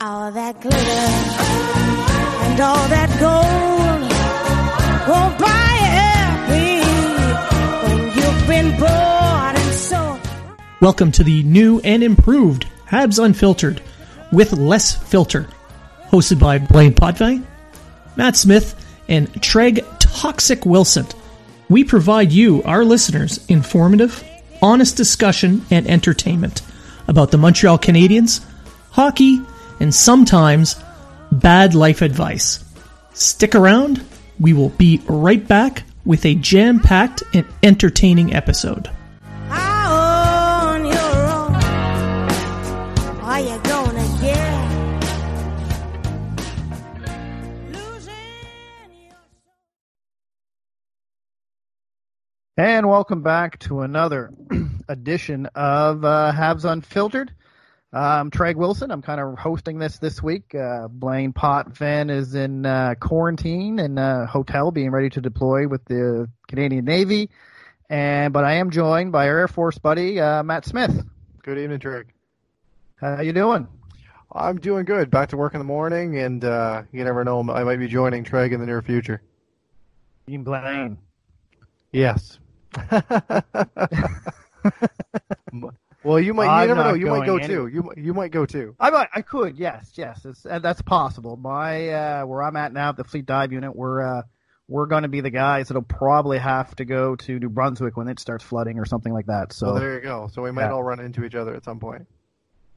[0.00, 4.10] All that glitter and all that gold
[5.08, 5.78] won't buy
[6.50, 7.22] everything
[7.82, 10.20] when you've been bought and sold.
[10.80, 13.80] Welcome to the new and improved Habs Unfiltered
[14.32, 15.48] with less filter,
[16.08, 17.46] hosted by Blaine Potvin,
[18.16, 18.74] Matt Smith,
[19.08, 21.06] and Treg Toxic Wilson.
[21.68, 24.22] We provide you, our listeners, informative,
[24.60, 26.62] honest discussion and entertainment
[27.08, 28.44] about the Montreal Canadiens,
[28.90, 29.40] hockey,
[29.80, 30.76] and sometimes
[31.32, 32.64] bad life advice.
[33.12, 34.04] Stick around,
[34.40, 38.88] we will be right back with a jam packed and entertaining episode.
[39.48, 41.54] How on your own
[43.22, 44.54] are you gonna get?
[47.72, 48.14] Losing
[49.06, 49.16] your
[52.56, 54.32] And welcome back to another
[54.88, 57.32] edition of uh, Habs Unfiltered.
[57.94, 58.90] I'm Treg Wilson.
[58.90, 60.52] I'm kind of hosting this this week.
[60.52, 65.84] Uh, Blaine Potvin is in uh, quarantine in a hotel, being ready to deploy with
[65.84, 67.30] the Canadian Navy.
[67.88, 71.06] And but I am joined by our Air Force buddy uh, Matt Smith.
[71.44, 72.08] Good evening, Drake.
[72.96, 73.68] How you doing?
[74.32, 75.08] I'm doing good.
[75.08, 78.24] Back to work in the morning, and uh, you never know, I might be joining
[78.24, 79.22] Treg in the near future.
[80.26, 80.98] Team Blaine.
[81.92, 82.40] Yes.
[86.04, 86.44] well, you might.
[86.44, 86.94] You I'm never know.
[86.94, 87.66] You might go going too.
[87.66, 88.76] You you might go too.
[88.78, 91.36] I might, I could, yes, yes, it's, uh, that's possible.
[91.36, 94.22] My uh, where I'm at now, the Fleet Dive Unit, we're uh,
[94.68, 98.08] we're going to be the guys that'll probably have to go to New Brunswick when
[98.08, 99.52] it starts flooding or something like that.
[99.52, 100.28] So So there you go.
[100.32, 100.72] So we might Yeah.
[100.72, 102.06] all run into each other at some point.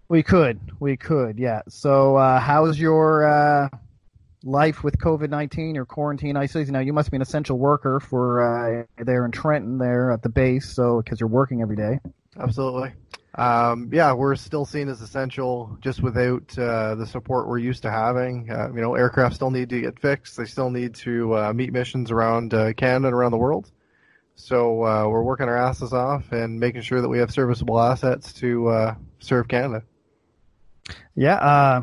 [0.09, 1.61] we could, we could, yeah.
[1.69, 3.69] So uh, how's your uh,
[4.43, 6.73] life with COVID nineteen or quarantine isolation?
[6.73, 10.29] Now you must be an essential worker for uh, there in Trenton, there at the
[10.29, 11.99] base, so because you're working every day.
[12.39, 12.91] Absolutely.
[13.37, 17.91] Um, yeah, we're still seen as essential, just without uh, the support we're used to
[17.91, 18.49] having.
[18.49, 20.37] Uh, you know, aircraft still need to get fixed.
[20.37, 23.71] They still need to uh, meet missions around uh, Canada and around the world.
[24.33, 28.33] So uh, we're working our asses off and making sure that we have serviceable assets
[28.33, 29.83] to uh, serve Canada.
[31.15, 31.81] Yeah, uh,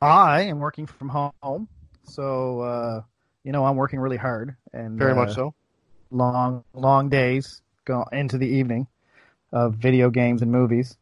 [0.00, 1.68] I am working from home,
[2.04, 3.02] so uh,
[3.44, 5.54] you know I'm working really hard and Very much so.
[6.10, 8.86] long long days go into the evening
[9.52, 10.96] of video games and movies.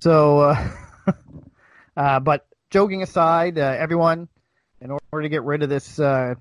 [0.00, 0.70] So, uh,
[1.96, 4.28] uh, but joking aside, uh, everyone,
[4.80, 6.38] in order to get rid of this or,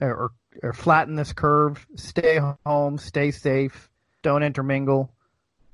[0.00, 3.88] or flatten this curve, stay home, stay safe,
[4.22, 5.12] don't intermingle,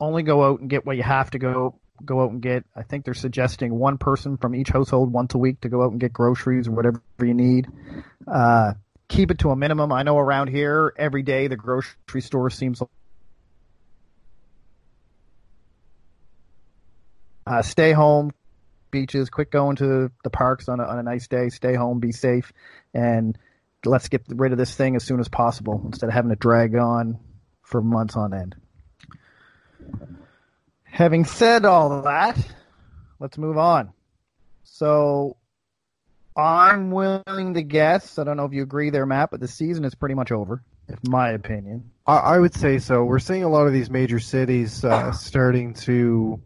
[0.00, 2.64] only go out and get what you have to go go out and get.
[2.74, 5.92] I think they're suggesting one person from each household once a week to go out
[5.92, 7.68] and get groceries or whatever you need.
[8.30, 8.74] Uh,
[9.08, 9.92] keep it to a minimum.
[9.92, 12.82] I know around here, every day the grocery store seems.
[17.46, 18.32] Uh, stay home,
[18.90, 19.30] beaches.
[19.30, 21.48] Quit going to the parks on a, on a nice day.
[21.48, 22.52] Stay home, be safe,
[22.92, 23.38] and
[23.84, 26.74] let's get rid of this thing as soon as possible instead of having to drag
[26.74, 27.18] on
[27.62, 28.56] for months on end.
[30.84, 32.38] Having said all that,
[33.20, 33.92] let's move on.
[34.64, 35.36] So,
[36.36, 38.18] I'm willing to guess.
[38.18, 40.62] I don't know if you agree there, Matt, but the season is pretty much over,
[40.88, 41.90] in my opinion.
[42.06, 43.04] I, I would say so.
[43.04, 46.40] We're seeing a lot of these major cities uh, starting to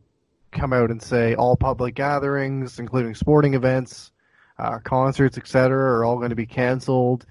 [0.53, 4.13] come out and say all public gatherings, including sporting events,
[4.59, 7.27] uh, concerts, etc., are all going to be canceled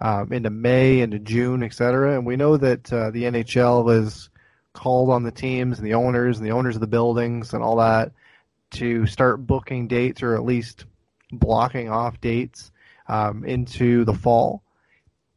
[0.00, 2.14] um, into May, into June, etc.
[2.14, 4.30] And we know that uh, the NHL has
[4.72, 7.76] called on the teams and the owners and the owners of the buildings and all
[7.76, 8.12] that
[8.70, 10.84] to start booking dates or at least
[11.32, 12.70] blocking off dates
[13.08, 14.62] um, into the fall.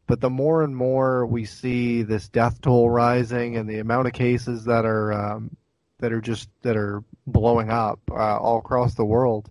[0.05, 4.13] But the more and more we see this death toll rising and the amount of
[4.13, 5.55] cases that are um,
[5.99, 9.49] that are just that are blowing up uh, all across the world,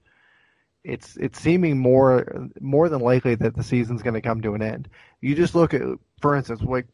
[0.84, 4.62] it's it's seeming more more than likely that the season's going to come to an
[4.62, 4.88] end.
[5.20, 5.82] You just look at,
[6.20, 6.86] for instance, like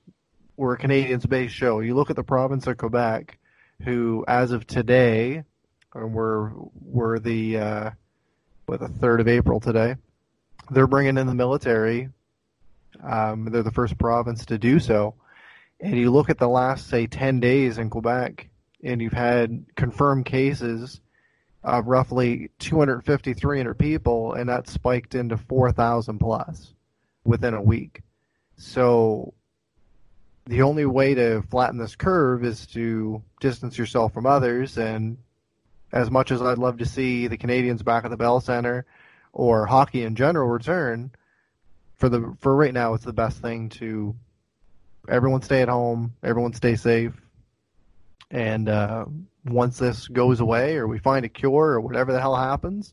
[0.57, 1.81] we're a Canadiens-based show.
[1.81, 3.39] You look at the province of Quebec,
[3.85, 5.45] who, as of today,
[5.95, 6.51] we're
[6.81, 7.91] we're the uh,
[8.67, 9.97] what the third of April today.
[10.71, 12.09] They're bringing in the military.
[13.03, 15.15] Um, they're the first province to do so.
[15.81, 18.49] And you look at the last, say, 10 days in Quebec,
[18.83, 21.01] and you've had confirmed cases
[21.65, 26.73] of roughly 250, 300 people, and that spiked into 4,000 plus
[27.25, 28.03] within a week.
[28.57, 29.35] So
[30.47, 34.79] the only way to flatten this curve is to distance yourself from others.
[34.79, 35.19] And
[35.93, 38.87] as much as I'd love to see the Canadiens back at the Bell Center
[39.33, 41.11] or hockey in general return,
[41.97, 44.15] for the for right now, it's the best thing to
[45.09, 47.15] everyone stay at home, everyone stay safe,
[48.31, 49.05] and uh,
[49.45, 52.93] once this goes away or we find a cure or whatever the hell happens,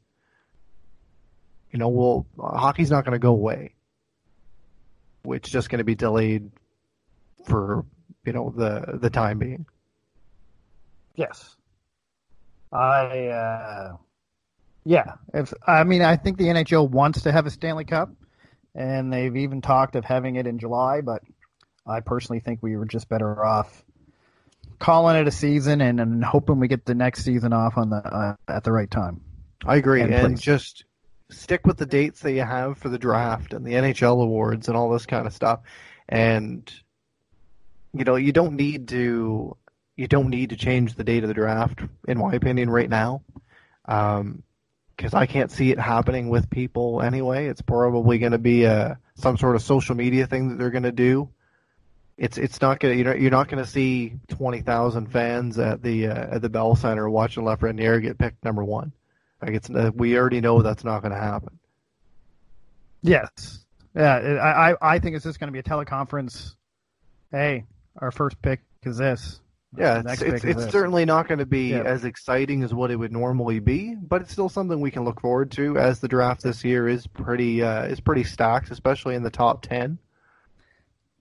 [1.72, 3.74] you know, we'll hockey's not going to go away.
[5.26, 6.52] It's just going to be delayed
[7.46, 7.86] for
[8.26, 9.66] you know the the time being.
[11.16, 11.56] Yes.
[12.72, 13.98] I uh,
[14.84, 15.16] yeah.
[15.34, 18.10] If I mean, I think the NHL wants to have a Stanley Cup,
[18.76, 21.02] and they've even talked of having it in July.
[21.02, 21.22] But
[21.88, 23.84] I personally think we were just better off
[24.84, 27.96] calling it a season and, and hoping we get the next season off on the
[27.96, 29.22] uh, at the right time.
[29.66, 30.84] I agree, And and, just
[31.32, 34.76] stick with the dates that you have for the draft and the NHL awards and
[34.76, 35.62] all this kind of stuff.
[36.10, 36.72] And
[37.94, 39.56] you know, you don't need to
[39.96, 41.80] you don't need to change the date of the draft,
[42.10, 43.22] in my opinion, right now,
[43.86, 47.48] because I can't see it happening with people anyway.
[47.48, 50.84] It's probably going to be a some sort of social media thing that they're going
[50.84, 51.30] to do.
[52.24, 55.84] It's it's not to you know you're not going to see twenty thousand fans at
[55.84, 58.94] the uh, at the Bell Center watching Lafreniere get picked number one.
[59.42, 61.60] Like it's uh, we already know that's not going to happen.
[63.02, 63.66] Yes.
[63.94, 64.18] Yeah.
[64.20, 66.56] it- I I, think it's just going to be a teleconference.
[67.30, 67.66] Hey,
[67.98, 69.42] our first pick is this.
[69.78, 71.82] Yeah, it's it's, it's certainly not going to be Yeah.
[71.82, 75.20] as exciting as what it would normally be, but it's still something we can look
[75.20, 75.78] forward to.
[75.78, 79.64] As the draft this year is pretty uh, is pretty stacked, especially in the top
[79.64, 79.98] ten,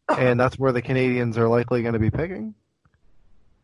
[0.09, 2.55] and that's where the Canadiens are likely going to be picking.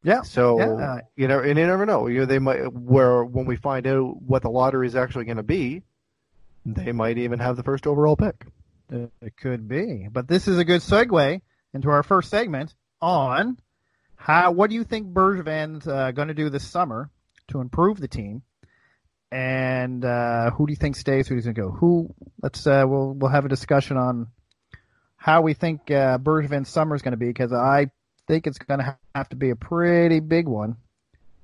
[0.02, 0.22] Yeah.
[0.22, 2.06] So Yeah, you know, and you never know.
[2.06, 5.38] You know, they might where when we find out what the lottery is actually going
[5.38, 5.82] to be,
[6.64, 8.46] they might even have the first overall pick.
[8.90, 11.40] It could be, but this is a good segue
[11.74, 13.58] into our first segment on
[14.16, 14.52] how.
[14.52, 17.10] What do you think Bergevin's uh, going to do this summer
[17.48, 18.42] to improve the team,
[19.30, 21.28] and uh, who do you think stays?
[21.28, 21.70] Who's going to go?
[21.70, 22.14] Who?
[22.42, 24.28] Let's uh, we'll we'll have a discussion on
[25.18, 27.90] how we think uh, Bergevin's summer is going to be because I
[28.28, 30.76] think it's going to have to be a pretty big one,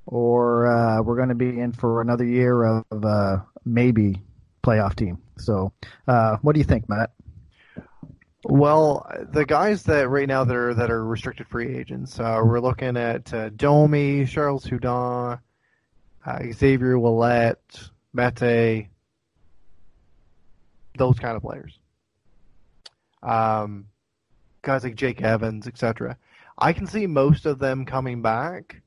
[0.06, 4.22] or uh, we're going to be in for another year of uh, maybe
[4.62, 5.18] playoff team.
[5.38, 5.72] So,
[6.06, 7.10] uh, what do you think, Matt?
[8.44, 12.60] Well, the guys that right now that are that are restricted free agents, uh, we're
[12.60, 15.40] looking at uh, Domi, Charles Hudon,
[16.24, 17.56] uh, Xavier Ouellet,
[18.12, 18.88] Mete,
[20.96, 21.76] those kind of players.
[23.24, 23.86] Um,
[24.62, 26.16] guys like Jake Evans, etc.
[26.58, 28.82] I can see most of them coming back,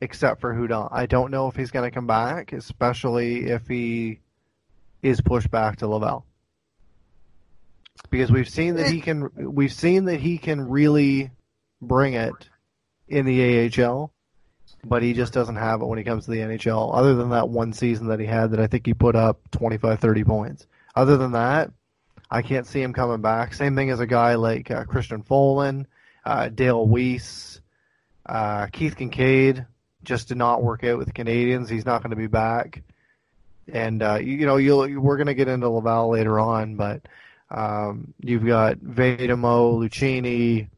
[0.00, 0.88] except for Hudon.
[0.90, 4.20] I don't know if he's going to come back, especially if he
[5.02, 6.24] is pushed back to Laval
[8.10, 11.30] because we've seen that he can we've seen that he can really
[11.80, 12.48] bring it
[13.08, 14.12] in the AHL,
[14.84, 16.94] but he just doesn't have it when he comes to the NHL.
[16.94, 20.00] Other than that one season that he had that I think he put up 25
[20.00, 20.66] 30 points.
[20.94, 21.70] Other than that,
[22.32, 23.52] I can't see him coming back.
[23.52, 25.84] Same thing as a guy like uh, Christian Folin,
[26.24, 27.60] uh, Dale Weise,
[28.24, 29.66] uh, Keith Kinkaid
[30.02, 31.68] just did not work out with the Canadiens.
[31.68, 32.82] He's not going to be back.
[33.70, 37.02] And uh, you, you know, you'll we're going to get into Laval later on, but
[37.50, 40.70] um, you've got Vejdemo, Lucchini,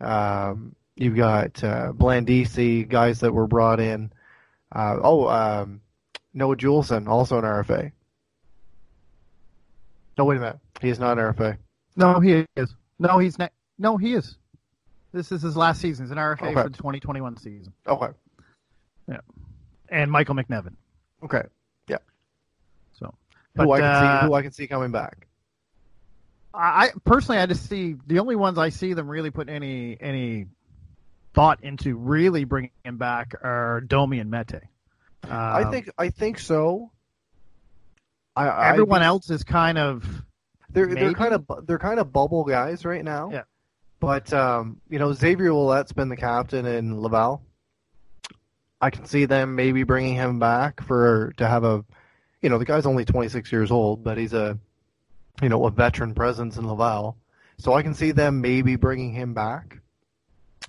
[0.00, 4.10] um, you've got uh, Blandisi, guys that were brought in.
[4.74, 5.82] Uh, oh, um,
[6.32, 7.92] Noah Juulsen, also an RFA.
[10.16, 10.58] No, wait a minute.
[10.82, 11.56] He is not an RFA.
[11.96, 12.74] No, he is.
[12.98, 13.52] No, he's not.
[13.78, 14.36] No, he is.
[15.12, 16.06] This is his last season.
[16.06, 16.54] He's an RFA Okay.
[16.54, 17.72] for the 2021 season.
[17.86, 18.08] Okay.
[19.08, 19.18] Yeah.
[19.88, 20.74] And Michael McNiven.
[21.22, 21.42] Okay.
[21.88, 21.98] Yeah.
[22.98, 23.14] So,
[23.54, 25.26] but who I can uh, see, who I can see coming back.
[26.54, 29.96] I I- personally, I just see the only ones I see them really put any
[30.00, 30.46] any
[31.34, 34.62] thought into really bringing him back are Domi and Mete.
[35.24, 36.90] I Um, think I think so.
[38.34, 40.21] I, I everyone else is kind of
[40.72, 43.30] They're they're kind of they're kind of bubble guys right now.
[43.32, 43.42] Yeah.
[44.00, 47.42] But um, you know, Xavier Ouellet's been the captain in Laval.
[48.80, 51.84] I can see them maybe bringing him back for to have a,
[52.40, 54.58] you know, the guy's only 26 years old, but he's a,
[55.40, 57.16] you know, a veteran presence in Laval.
[57.58, 59.78] So I can see them maybe bringing him back.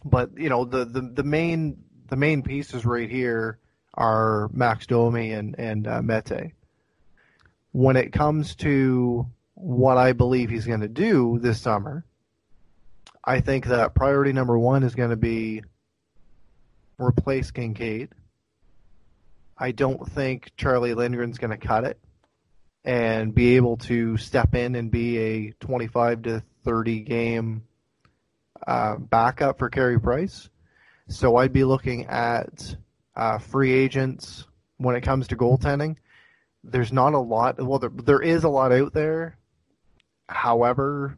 [0.06, 1.78] But you know, the the, the main
[2.10, 3.58] the main pieces right here
[3.96, 6.52] are Max Domi and and uh, Mete.
[7.72, 12.06] When it comes to what I believe he's going to do this summer,
[13.24, 15.64] I think that priority number one is going to be
[16.98, 18.10] replace Kinkaid.
[19.58, 22.00] I don't think Charlie Lindgren's going to cut it
[22.84, 27.64] and be able to step in and be a 25 to 30 game
[28.68, 30.50] uh, backup for Carey Price.
[31.08, 32.76] So I'd be looking at
[33.16, 34.46] uh, free agents
[34.78, 35.98] when it comes to goaltending.
[36.64, 37.62] There's not a lot.
[37.62, 39.38] Well, there, there is a lot out there.
[40.28, 41.18] However,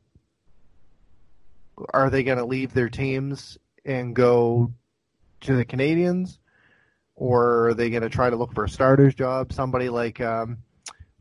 [1.94, 4.72] are they going to leave their teams and go
[5.42, 6.38] to the Canadiens,
[7.16, 9.54] or are they going to try to look for a starter's job?
[9.54, 10.58] Somebody like, um,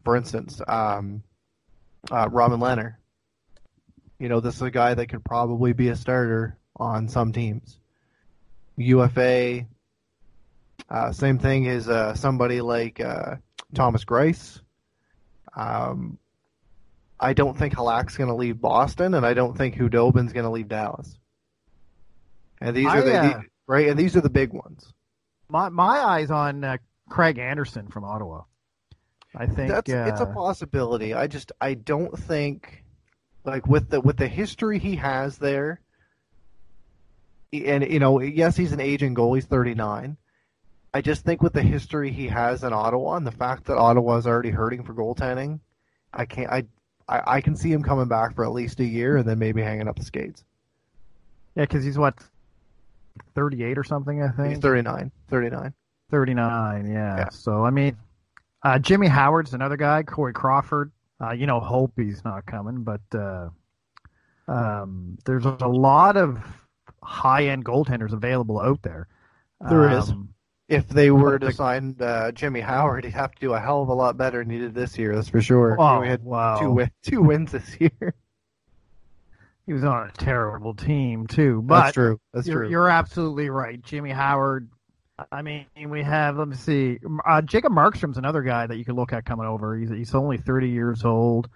[0.04, 1.22] for instance, um,
[2.10, 2.96] uh, Robin Leonard.
[4.18, 7.78] You know, this is a guy that could probably be a starter on some teams.
[8.76, 9.66] UFA.
[10.88, 13.36] Uh, same thing as uh, somebody like uh,
[13.74, 14.60] Thomas Greiss.
[15.56, 16.18] Um,
[17.18, 20.50] I don't think Halak's going to leave Boston, and I don't think Khudobin's going to
[20.50, 21.18] leave Dallas.
[22.60, 24.92] And these I, are the uh, right, and these are the big ones.
[25.48, 26.78] My my eyes on uh,
[27.08, 28.42] Craig Anderson from Ottawa.
[29.36, 31.14] I think That's it's a uh, possibility.
[31.14, 32.84] I just I don't think
[33.44, 35.80] like with the with the history he has there,
[37.52, 39.34] and you know, yes, he's an aging goal.
[39.34, 40.16] He's 39.
[40.92, 44.16] I just think with the history he has in Ottawa and the fact that Ottawa
[44.16, 45.58] is already hurting for goaltending,
[46.12, 46.50] I can't.
[46.50, 46.64] I,
[47.08, 49.62] I I can see him coming back for at least a year and then maybe
[49.62, 50.44] hanging up the skates.
[51.54, 52.14] yeah, because he's what
[53.34, 54.22] thirty eight or something.
[54.22, 55.10] I think He's 39.
[55.28, 55.72] 39.
[56.10, 57.16] 39, yeah.
[57.16, 57.28] Yeah.
[57.30, 57.96] So, I mean,
[58.62, 60.92] uh, Jimmy Howard's another guy, Corey Crawford.
[61.20, 63.48] Uh, you know, hope he's not coming, but uh,
[64.48, 66.38] um, there's a lot of
[67.02, 69.08] high end goaltenders available out there.
[69.68, 70.12] There is.
[70.74, 73.88] If they were to sign uh, Jimmy Howard, he'd have to do a hell of
[73.88, 75.14] a lot better than he did this year.
[75.14, 75.76] That's for sure.
[75.78, 76.58] Oh, he had wow.
[76.58, 78.14] two win- two wins this year.
[79.66, 81.62] He was on a terrible team, too.
[81.62, 82.20] But That's true.
[82.34, 82.70] That's you're, true.
[82.70, 83.82] you're absolutely right.
[83.82, 84.68] Jimmy Howard.
[85.32, 86.98] I mean, we have, let me see.
[87.24, 89.74] Uh, Jacob Markstrom's another guy that you could look at coming over.
[89.74, 91.48] He's, he's only 30 years old.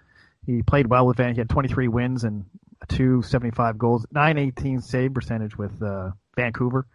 [0.45, 1.33] He played well with Van.
[1.33, 2.45] He had 23 wins and
[2.87, 6.87] 275 goals, 918 save percentage with uh, Vancouver.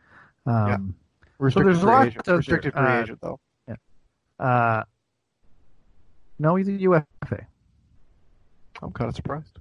[0.47, 0.97] Um,
[1.39, 2.27] Restricted there's free agent.
[2.29, 3.41] Restricted free Uh, agent though.
[4.39, 4.83] uh,
[6.39, 7.47] no, he's a UFA.
[8.83, 9.59] I'm kind of surprised.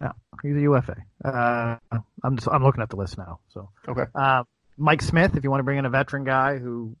[0.00, 0.12] Yeah,
[0.42, 0.96] he's a UFA.
[1.24, 1.76] Uh,
[2.22, 3.40] I'm just, I'm looking at the list now.
[3.48, 4.04] So Okay.
[4.14, 4.44] uh,
[4.76, 6.96] Mike Smith, if you want to bring in a veteran guy who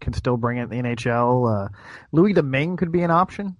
[0.00, 1.68] can still bring in the NHL, uh,
[2.10, 3.56] Louis Domingue could be an option.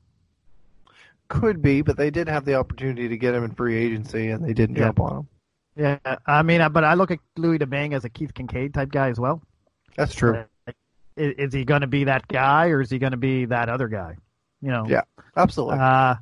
[1.29, 4.45] Could be, but they did have the opportunity to get him in free agency, and
[4.45, 4.87] they didn't Yeah.
[4.87, 5.29] jump on him.
[5.77, 9.09] Yeah, I mean, but I look at Louis Domingue as a Keith Kinkaid type guy
[9.09, 9.41] as well.
[9.97, 10.45] That's true.
[11.17, 13.69] Is, is he going to be that guy, or is he going to be that
[13.69, 14.17] other guy?
[14.61, 14.87] You know.
[14.89, 15.03] Yeah,
[15.37, 15.79] absolutely.
[15.79, 16.17] Uh,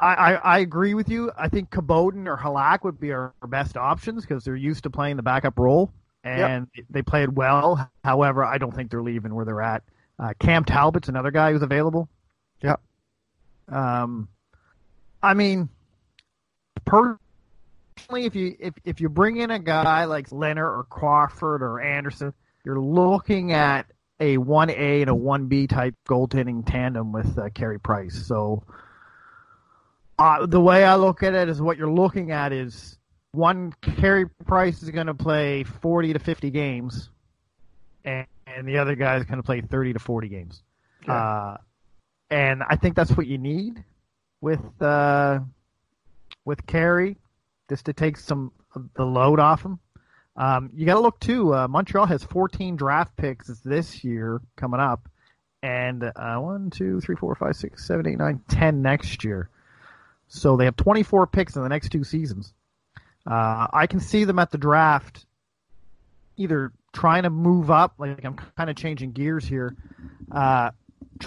[0.00, 1.30] I, I, I agree with you.
[1.36, 4.90] I think Khudobin or Halak would be our, our best options because they're used to
[4.90, 5.92] playing the backup role
[6.24, 7.90] and they played well.
[8.02, 9.82] However, I don't think they're leaving where they're at.
[10.18, 12.08] Uh, Cam Talbot's another guy who's available.
[12.62, 12.76] Yeah.
[13.68, 14.28] Um,
[15.22, 15.68] I mean,
[16.84, 17.18] personally,
[18.10, 22.32] if you if if you bring in a guy like Leonard or Crawford or Anderson,
[22.64, 23.86] you're looking at
[24.20, 28.26] a one A and a one B type goaltending tandem with uh, Carey Price.
[28.26, 28.62] So
[30.18, 32.98] uh, the way I look at it is what you're looking at is
[33.32, 37.10] one Carey Price is going to play 40 to 50 games,
[38.04, 40.62] and, and the other guy is going to play 30 to 40 games.
[41.06, 41.56] Uh,
[42.30, 43.82] and I think that's what you need
[44.40, 45.40] with uh,
[46.44, 47.16] with Carey,
[47.68, 48.52] just to take some
[48.94, 49.78] the load off them.
[50.36, 51.54] Um, you got to look too.
[51.54, 55.08] Uh, Montreal has 14 draft picks this year coming up,
[55.62, 59.48] and uh, one, two, three, four, five, six, seven, eight, nine, ten next year.
[60.26, 62.52] So they have 24 picks in the next two seasons.
[63.26, 65.24] Uh, I can see them at the draft,
[66.36, 67.94] either trying to move up.
[67.98, 69.76] Like I'm kind of changing gears here.
[70.30, 70.70] Uh,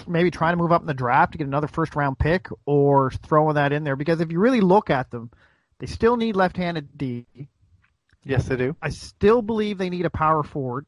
[0.06, 3.10] maybe trying to move up in the draft to get another first round pick, or
[3.10, 5.30] throwing that in there because if you really look at them,
[5.78, 7.26] they still need left-handed D.
[8.24, 8.76] yes, they do.
[8.82, 10.86] I still believe they need a power forward.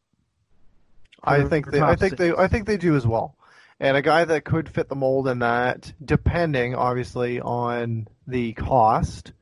[1.23, 1.81] I think they.
[1.81, 2.19] I think six.
[2.19, 2.33] they.
[2.33, 3.37] I think they do as well.
[3.79, 9.33] And a guy that could fit the mold in that, depending obviously on the cost,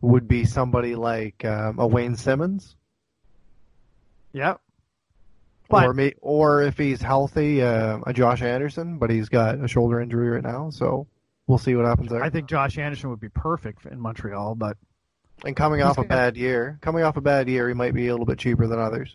[0.00, 2.74] would be somebody like um, a Wayne Simmonds,
[4.32, 4.60] Yep.
[5.70, 10.00] or me, or if he's healthy, uh, a Josh Anderson, but he's got a shoulder
[10.00, 11.06] injury right now, so
[11.46, 12.22] we'll see what happens there.
[12.22, 14.76] I think Josh Anderson would be perfect in Montreal, but
[15.44, 18.12] and coming off a bad year, coming off a bad year, he might be a
[18.12, 19.14] little bit cheaper than others.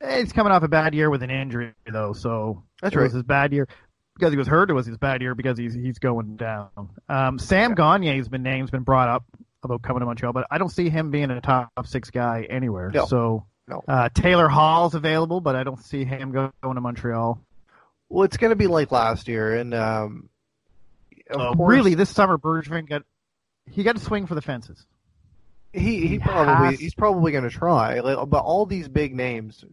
[0.00, 2.12] eh, he's coming off a bad year with an injury though.
[2.12, 3.04] So That's it right.
[3.04, 3.68] was his bad year
[4.16, 4.70] because he was hurt.
[4.70, 6.68] It was his bad year because he's he's going down.
[7.08, 9.24] Um, Sam Gagne's been name's been brought up
[9.62, 12.90] about coming to Montreal, but I don't see him being a top six guy anywhere.
[12.92, 13.06] No.
[13.06, 13.82] So No.
[13.88, 17.40] uh, Taylor Hall's available, but I don't see him going to Montreal.
[18.08, 20.28] Well, it's going to be like last year, and um,
[21.30, 23.02] Uh, course, really, this summer Bergevin got
[23.70, 24.84] he got to swing for the fences.
[25.72, 28.00] he he he probably has- he's probably going to try.
[28.00, 29.64] Like, but all these big names,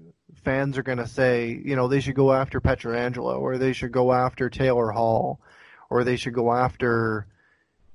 [0.44, 3.92] fans are going to say, you know, they should go after Pietrangelo, or they should
[3.92, 5.40] go after Taylor Hall,
[5.90, 7.28] or they should go after,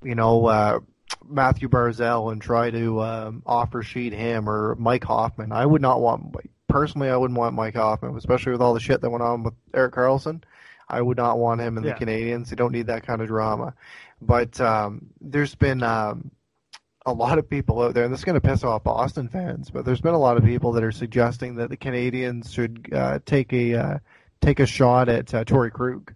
[0.03, 0.79] you know, uh,
[1.27, 5.51] Matthew Barzal and try to um, offer sheet him or Mike Hoffman.
[5.51, 6.35] I would not want
[6.69, 7.09] personally.
[7.09, 9.93] I wouldn't want Mike Hoffman, especially with all the shit that went on with Erik
[9.93, 10.43] Karlsson.
[10.89, 11.97] I would not want him in the Yeah.
[11.97, 12.49] Canadiens.
[12.49, 13.73] They don't need that kind of drama.
[14.21, 16.31] But um, there's been um,
[17.05, 19.69] a lot of people out there, and this is going to piss off Boston fans,
[19.69, 23.19] but there's been a lot of people that are suggesting that the Canadiens should uh,
[23.25, 23.99] take a uh,
[24.41, 26.13] take a shot at uh, Torrey Krug.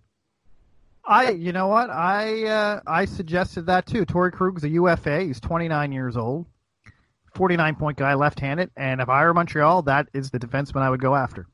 [1.05, 1.89] I, you know what?
[1.89, 4.05] I uh, I suggested that too.
[4.05, 5.21] Torrey Krug's a UFA.
[5.21, 6.45] He's 29 years old,
[7.35, 8.71] 49 point guy, left-handed.
[8.77, 11.47] And if I were Montreal, that is the defenseman I would go after.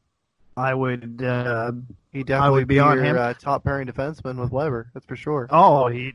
[0.59, 1.23] I would.
[1.23, 1.71] Uh,
[2.11, 3.17] He definitely would be on your, him.
[3.17, 4.89] Uh, top pairing defenseman with Weber.
[4.93, 5.47] That's for sure.
[5.51, 6.13] oh, he.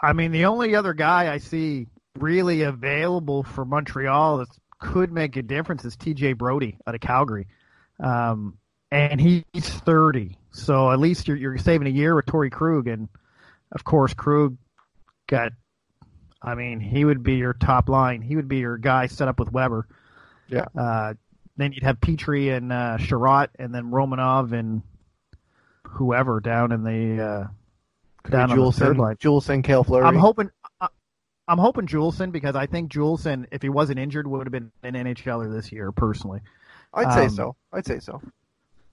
[0.00, 1.86] I mean, the only other guy I see
[2.18, 6.34] really available for Montreal that could make a difference is T.J.
[6.34, 7.46] Brodie out of Calgary,
[8.00, 8.58] um,
[8.90, 10.36] and he's 30.
[10.52, 13.08] So at least you're you're saving a year with Torrey Krug, and
[13.72, 14.56] of course Krug
[15.26, 15.52] got.
[16.42, 18.20] I mean, he would be your top line.
[18.20, 19.88] He would be your guy set up with Weber.
[20.48, 20.66] Yeah.
[20.78, 21.14] Uh,
[21.56, 24.82] then you'd have Petry and uh, Chiarot, and then Romanov and
[25.86, 29.16] whoever down in the uh, down on the third line.
[29.16, 30.04] Juulsen, Cale Fleury.
[30.04, 30.50] I'm hoping.
[30.80, 30.88] I-
[31.46, 34.94] I'm hoping Juulsen because I think Juulsen, if he wasn't injured, would have been an
[34.94, 35.92] NHLer this year.
[35.92, 36.40] Personally,
[36.92, 37.56] I'd say um, so.
[37.72, 38.22] I'd say so.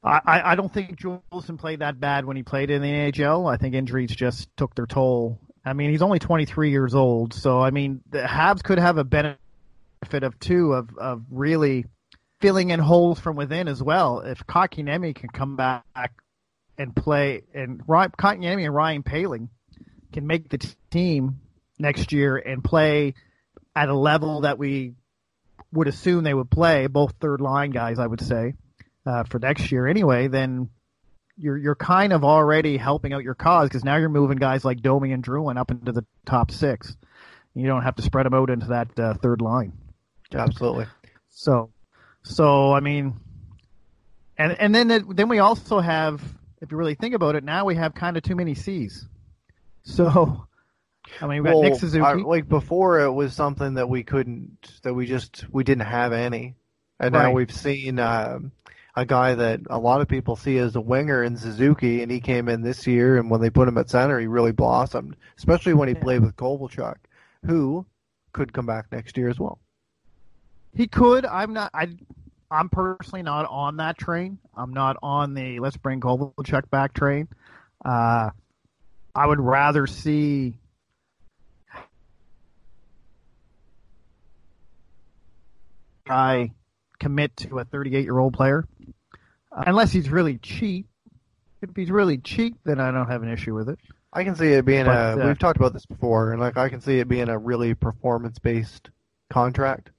[0.03, 3.51] I, I I don't think Juulsen played that bad when he played in the NHL.
[3.51, 5.39] I think injuries just took their toll.
[5.63, 9.03] I mean, he's only 23 years old, so I mean, the Habs could have a
[9.06, 9.38] benefit
[10.24, 11.86] of two of of really
[12.41, 14.19] filling in holes from within as well.
[14.19, 15.86] If Kotkaniemi can come back
[16.77, 19.49] and play, and Ryan, Kotkaniemi and Ryan Poehling
[20.12, 21.39] can make the t- team
[21.80, 23.13] next year and play
[23.75, 24.95] at a level that we
[25.71, 28.56] would assume they would play, both third line guys, I would say,
[29.06, 30.69] uh, for next year anyway, then
[31.38, 34.82] you're you're kind of already helping out your cause because now you're moving guys like
[34.82, 36.95] Domi and Drouin up into the top six.
[37.54, 39.73] You don't have to spread them out into that uh, third line.
[40.34, 40.86] Absolutely.
[41.30, 41.71] So,
[42.23, 43.19] so I mean,
[44.38, 46.21] and and then it, then we also have,
[46.62, 49.07] if you really think about it, now we have kind of too many C's.
[49.84, 50.45] So,
[51.21, 52.05] I mean, we got Nick Suzuki.
[52.05, 56.13] I- like before, it was something that we couldn't, that we just, we didn't have
[56.13, 56.55] any,
[56.99, 58.51] and now we've seen um,
[58.95, 62.19] a guy that a lot of people see as a winger in Suzuki, and he
[62.19, 65.73] came in this year, and when they put him at center, he really blossomed, especially
[65.73, 66.01] when he Yeah.
[66.01, 66.97] played with Kovalchuk,
[67.45, 67.86] who
[68.34, 69.60] could come back next year as well.
[70.73, 71.25] He could.
[71.25, 71.71] I'm not.
[71.73, 71.89] I.
[72.49, 74.38] I'm personally not on that train.
[74.55, 77.27] I'm not on the let's bring Kovalchuk back train.
[77.84, 78.31] Uh,
[79.15, 80.55] I would rather see.
[86.05, 86.51] Guy
[86.99, 88.65] commit to a 38 year old player,
[89.51, 90.88] unless he's really cheap.
[91.62, 93.79] If he's really cheap, then I don't have an issue with it.
[94.12, 95.23] I can see it being But, a.
[95.23, 97.75] uh, we've talked about this before, and like I can see it being a really
[97.75, 98.89] performance-based
[99.29, 99.91] contract.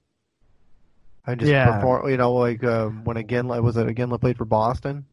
[1.25, 1.75] I just Yeah.
[1.75, 5.05] perform, you know, like um, when Iginla was it Iginla played for Boston.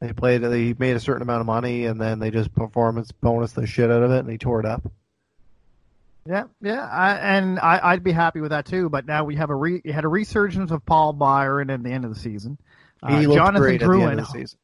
[0.00, 3.52] They played, they made a certain amount of money, and then they just performance bonus
[3.52, 4.82] the shit out of it, and he tore it up.
[6.24, 8.88] Yeah, yeah, I, and I, I'd be happy with that too.
[8.88, 12.04] But now we have a re, had a resurgence of Paul Byron at the end
[12.04, 12.58] of the season.
[13.02, 14.58] Uh, He looked Jonathan great Drouin, at the end of the season.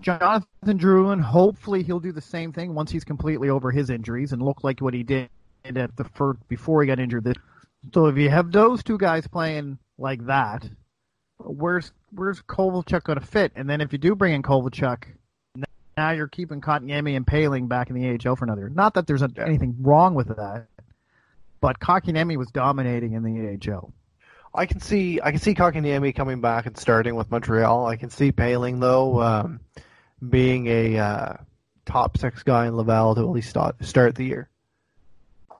[0.00, 4.40] Jonathan Drouin, hopefully he'll do the same thing once he's completely over his injuries and
[4.40, 5.28] look like what he did
[5.64, 7.24] at the first before he got injured.
[7.24, 7.36] This,
[7.92, 10.68] so if you have those two guys playing like that,
[11.38, 13.52] where's where's Kovalchuk going to fit?
[13.54, 15.04] And then if you do bring in Kovalchuk,
[15.96, 18.62] now you're keeping Kotkaniemi and Poehling back in the AHL for another.
[18.62, 18.70] year.
[18.70, 20.66] Not that there's a, anything wrong with that,
[21.60, 23.92] but Kotkaniemi was dominating in the AHL.
[24.52, 27.86] I can see, I can see Kotkaniemi coming back and starting with Montreal.
[27.86, 29.60] I can see Poehling though um,
[30.26, 31.36] being a uh,
[31.86, 34.48] top six guy in Laval to at least start, start the year.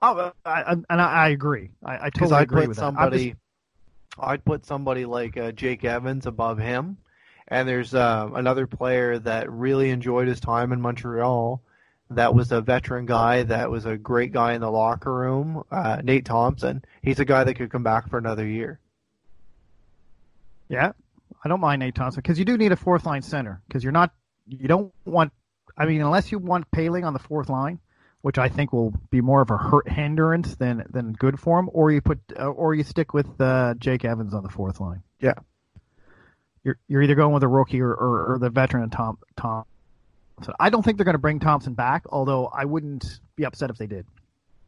[0.02, 1.70] Oh, I, I, and I, I agree.
[1.84, 2.82] I, I totally I'd agree with that.
[2.82, 3.40] Somebody, just-
[4.18, 6.98] I'd put somebody like uh, Jake Evans above him.
[7.48, 11.60] And there's uh, another player that really enjoyed his time in Montreal.
[12.10, 13.42] That was a veteran guy.
[13.44, 15.64] That was a great guy in the locker room.
[15.70, 16.84] Uh, Nate Thompson.
[17.02, 18.80] He's a guy that could come back for another year.
[20.68, 20.92] Yeah,
[21.44, 23.92] I don't mind Nate Thompson because you do need a fourth line center because you're
[23.92, 24.12] not
[24.46, 25.32] you don't want
[25.76, 27.80] I mean unless you want Poehling on the fourth line,
[28.22, 31.70] which I think will be more of a hurt hindrance than than good for him,
[31.72, 35.02] or you put uh, or you stick with uh, Jake Evans on the fourth line.
[35.20, 35.34] Yeah.
[36.64, 40.54] You're you're either going with a rookie or, or, or the veteran Tom Thompson.
[40.58, 43.76] I don't think they're going to bring Thompson back, although I wouldn't be upset if
[43.78, 44.06] they did.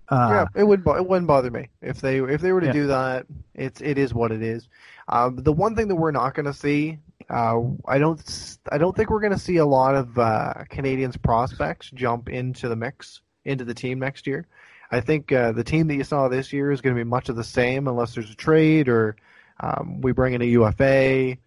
[0.08, 0.80] Uh, yeah, it would.
[0.86, 2.72] It wouldn't bother me if they if they were to Yeah.
[2.72, 3.26] do that.
[3.54, 4.68] It's it is what it is.
[5.08, 6.98] Um, the one thing that we're not going to see,
[7.30, 11.20] uh, I don't I don't think we're going to see a lot of uh, Canadiens
[11.20, 14.46] prospects jump into the mix into the team next year.
[14.90, 17.28] I think uh, the team that you saw this year is going to be much
[17.28, 19.16] of the same unless there's a trade or
[19.60, 21.38] um, we bring in a UFA.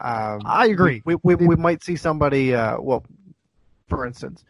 [0.00, 1.02] Um, I agree.
[1.04, 2.54] We, we, we might see somebody.
[2.54, 3.04] Uh, well,
[3.88, 4.44] for instance,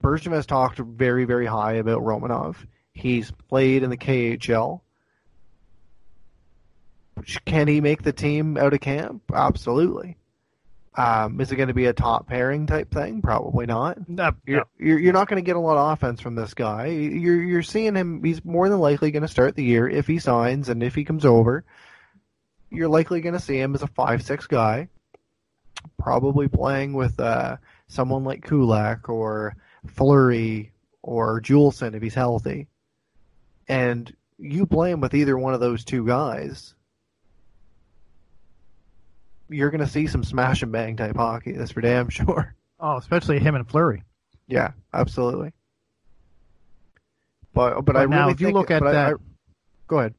[0.00, 2.56] Bergman has talked very, very high about Romanov.
[2.92, 4.80] He's played in the KHL.
[7.46, 9.22] Can he make the team out of camp?
[9.32, 10.16] Absolutely.
[10.96, 13.20] Um, is it going to be a top pairing type thing?
[13.20, 14.08] Probably not.
[14.08, 16.86] No, You're, you're, you're not going to get a lot of offense from this guy.
[16.86, 20.18] You're, you're seeing him, he's more than likely going to start the year if he
[20.18, 21.64] signs and if he comes over.
[22.70, 24.88] You're likely going to see him as a 5 6 guy,
[25.98, 29.54] probably playing with uh, someone like Kulak or
[29.86, 32.68] Fleury or Juulsen if he's healthy.
[33.68, 36.74] And you play him with either one of those two guys,
[39.48, 41.52] you're going to see some smash and bang type hockey.
[41.52, 42.54] That's for damn sure.
[42.78, 44.02] Oh, especially him and Fleury.
[44.48, 45.54] Yeah, absolutely.
[47.54, 49.18] But but, I now, really if you think- look at but I- that- I-
[49.86, 50.14] go ahead.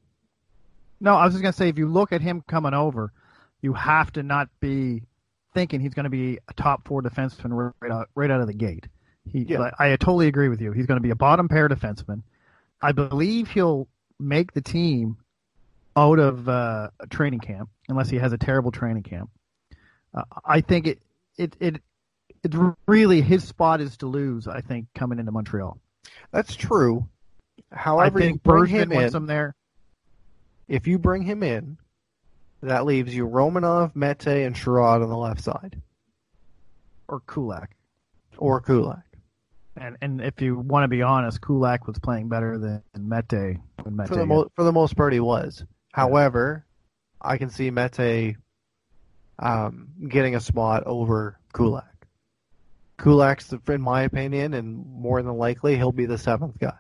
[1.00, 3.14] No, I was just gonna say if you look at him coming over,
[3.62, 5.04] you have to not be
[5.54, 8.54] thinking he's going to be a top four defenseman right out, right out of the
[8.54, 8.88] gate.
[9.26, 9.60] He, Yeah.
[9.60, 10.72] like, I totally agree with you.
[10.72, 12.22] He's going to be a bottom pair defenseman.
[12.82, 13.88] I believe he'll
[14.20, 15.18] make the team
[15.98, 19.32] out of uh, a training camp unless he has a terrible training camp.
[20.14, 21.00] Uh, I think it
[21.38, 21.82] it it
[22.44, 22.56] it's
[22.88, 24.48] really his spot is to lose.
[24.48, 25.80] I think coming into Montreal.
[26.32, 27.10] That's true.
[27.72, 29.18] However, you think Bergman wants in.
[29.24, 29.56] him there.
[30.68, 31.78] If you bring him in,
[32.62, 35.82] that leaves you Romanov, Mete, and Chiarot on the left side,
[37.08, 37.72] or Kulak.
[38.38, 39.04] or Kulak.
[39.76, 43.96] And and if you want to be honest, Kulak was playing better than Mete when
[43.96, 44.10] Mete.
[44.10, 45.64] For the mo- for the most part, he was.
[45.98, 46.64] However,
[47.20, 48.38] I can see Mete
[49.40, 52.06] um, getting a spot over Kulak.
[53.00, 56.78] Kulak's, in my opinion, and more than likely, he'll be the seventh guy.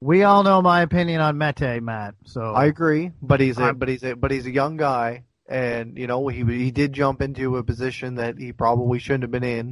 [0.00, 2.14] we all know my opinion on Mete, Matt.
[2.24, 5.22] So I agree, but he's a I'm- but he's a but he's a young guy,
[5.48, 9.30] and you know he he did jump into a position that he probably shouldn't have
[9.30, 9.66] been in.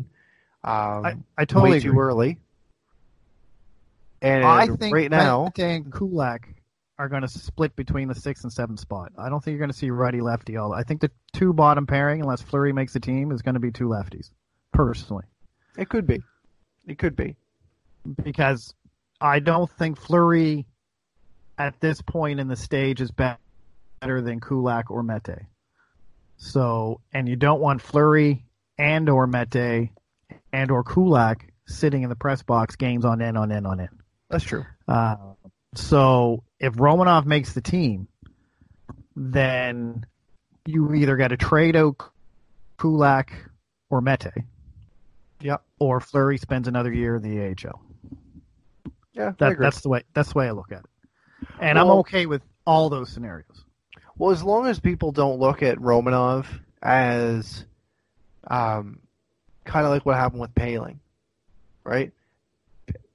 [0.62, 1.90] Um, I, I totally way agree.
[1.90, 2.38] too early.
[4.22, 6.46] And I think right now, Mete and Kulak
[7.00, 9.10] are going to split between the sixth and seventh spot.
[9.18, 10.58] I don't think you're going to see righty lefty.
[10.58, 13.60] All I think the two bottom pairing, unless Fleury makes the team, is going to
[13.60, 14.30] be two lefties.
[14.72, 15.24] Personally,
[15.78, 16.22] it could be,
[16.86, 17.36] it could be.
[18.22, 18.74] because
[19.20, 20.66] I don't think Fleury
[21.58, 23.38] at this point in the stage is better
[24.02, 25.46] than Kulak or Mete.
[26.36, 28.44] So, and you don't want Fleury
[28.78, 29.90] and or Mete
[30.52, 34.00] and or Kulak sitting in the press box games on end on end on end.
[34.30, 34.64] That's true.
[34.88, 35.16] Uh,
[35.74, 38.08] so if Romanov makes the team,
[39.16, 40.04] then
[40.66, 41.96] you either got to trade out
[42.78, 43.32] Kulak
[43.90, 44.28] or Mete,
[45.40, 45.62] Yep.
[45.78, 47.80] or Fleury spends another year in the AHL.
[49.12, 50.02] Yeah, That, that's the way.
[50.14, 53.64] That's the way I look at it, and I'm okay with all those scenarios.
[54.16, 56.46] Well, as long as people don't look at Romanov
[56.82, 57.64] as
[58.46, 59.00] um,
[59.64, 60.98] kind of like what happened with Poehling,
[61.84, 62.12] right?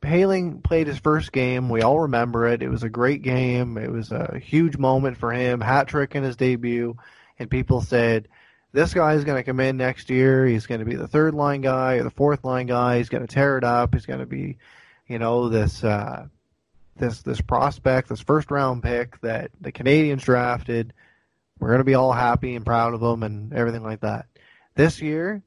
[0.05, 1.69] Poehling played his first game.
[1.69, 2.61] We all remember it.
[2.61, 3.77] It was a great game.
[3.77, 5.61] It was a huge moment for him.
[5.61, 6.95] Hat trick in his debut,
[7.39, 8.27] and people said,
[8.71, 10.45] "This guy is going to come in next year.
[10.45, 12.97] He's going to be the third line guy or the fourth line guy.
[12.97, 13.93] He's going to tear it up.
[13.93, 14.57] He's going to be,
[15.07, 16.27] you know, this." Uh,
[16.97, 20.93] this this prospect, this first round pick that the Canadiens drafted.
[21.59, 24.27] We're going to be all happy and proud of him and everything like that.
[24.75, 25.41] This year,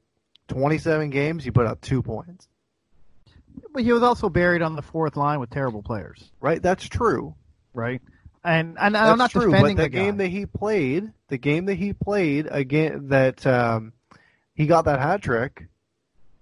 [0.47, 2.47] 27 games, he put up two points.
[3.79, 6.61] But he was also buried on the fourth line with terrible players, Right?
[6.61, 7.33] That's true.
[7.73, 8.01] right?
[8.43, 9.45] And and That's I'm not true.
[9.45, 13.47] defending but the the game that he played, the game that he played again, that
[13.47, 13.93] um,
[14.53, 15.67] he got that hat trick.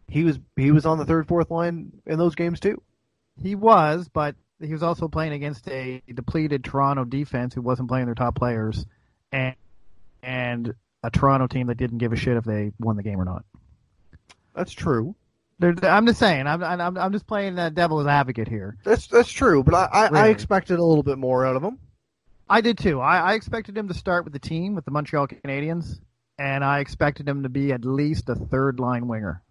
[0.08, 2.82] He was he was on the third, fourth line in those games too.
[3.40, 8.08] He was, but he was also playing against a depleted Toronto defense who wasn't playing
[8.08, 8.84] their top players,
[9.32, 9.54] and
[10.24, 10.74] and
[11.04, 13.46] a Toronto team that didn't give a shit if they won the game or not.
[14.56, 15.14] That's true.
[15.60, 16.46] They're, I'm just saying.
[16.48, 18.78] I'm I'm I'm just playing uh, devil's advocate here.
[18.84, 19.64] That's that's true.
[19.64, 21.80] But I I, I expected a little bit more out of him.
[22.50, 23.02] I did too.
[23.02, 26.00] I, I expected him to start with the team with the Montreal Canadiens,
[26.38, 29.42] and I expected him to be at least a third line winger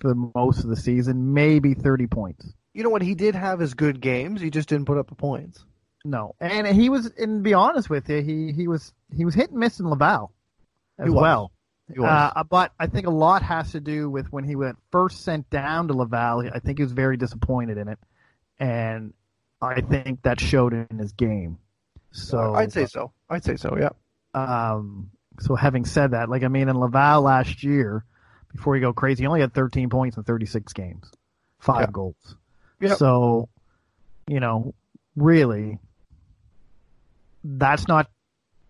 [0.00, 2.52] for most of the season, maybe 30 points.
[2.74, 3.02] You know what?
[3.02, 4.40] He did have his good games.
[4.40, 5.64] He just didn't put up the points.
[6.04, 7.06] No, and he was.
[7.18, 9.88] And to be honest with you, he he was he was hit and miss in
[9.88, 10.32] Laval
[10.98, 11.20] as He was.
[11.20, 11.52] well.
[11.92, 12.00] He.
[12.02, 15.48] Uh, but I think a lot has to do with when he went first sent
[15.50, 16.48] down to Laval.
[16.52, 17.98] I think he was very disappointed in it,
[18.58, 19.12] and
[19.62, 21.58] I think that showed in his game.
[22.10, 23.12] So I'd say so.
[23.30, 23.76] I'd say so.
[23.78, 23.90] Yeah.
[24.34, 28.04] Um, so having said that, like I mean, in Laval last year,
[28.52, 31.10] before you go crazy, he only had 13 points in 36 games,
[31.60, 31.92] five Yeah.
[31.92, 32.36] goals.
[32.80, 32.98] Yep.
[32.98, 33.48] So,
[34.26, 34.74] you know,
[35.14, 35.78] really,
[37.44, 38.10] that's not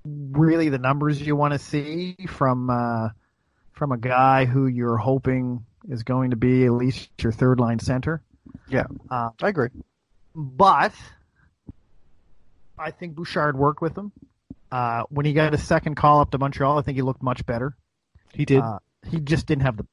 [0.07, 3.09] really the numbers you want to see from uh,
[3.73, 7.79] from a guy who you're hoping is going to be at least your third line
[7.79, 8.23] center.
[8.69, 8.87] Yeah.
[9.11, 9.69] Uh, I agree.
[10.35, 10.93] but
[12.79, 14.13] I think Bouchard worked with him.
[14.71, 17.47] Uh, when he got his second call up to Montreal, I think he looked much
[17.47, 17.77] better.
[18.35, 18.61] He did.
[18.61, 19.87] Uh, he just didn't have the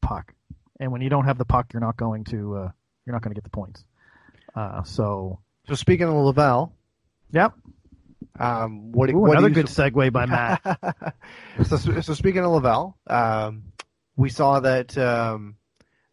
[0.00, 0.34] puck,
[0.80, 2.70] and when you don't have the puck, you're not going to uh,
[3.06, 3.84] you're not going to get the points.
[4.54, 6.74] Uh, so, so speaking of Laval,
[7.30, 7.54] yep.
[8.38, 10.60] Um, what, Ooh, what another good segue by Matt.
[11.66, 13.64] so, so speaking of Laval, um,
[14.16, 15.56] we saw that um,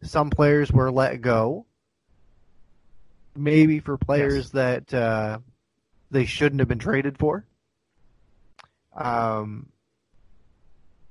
[0.02, 1.66] some players were let go.
[3.36, 5.38] Maybe for players that uh,
[6.10, 7.46] they shouldn't have been traded for.
[8.94, 9.70] Um,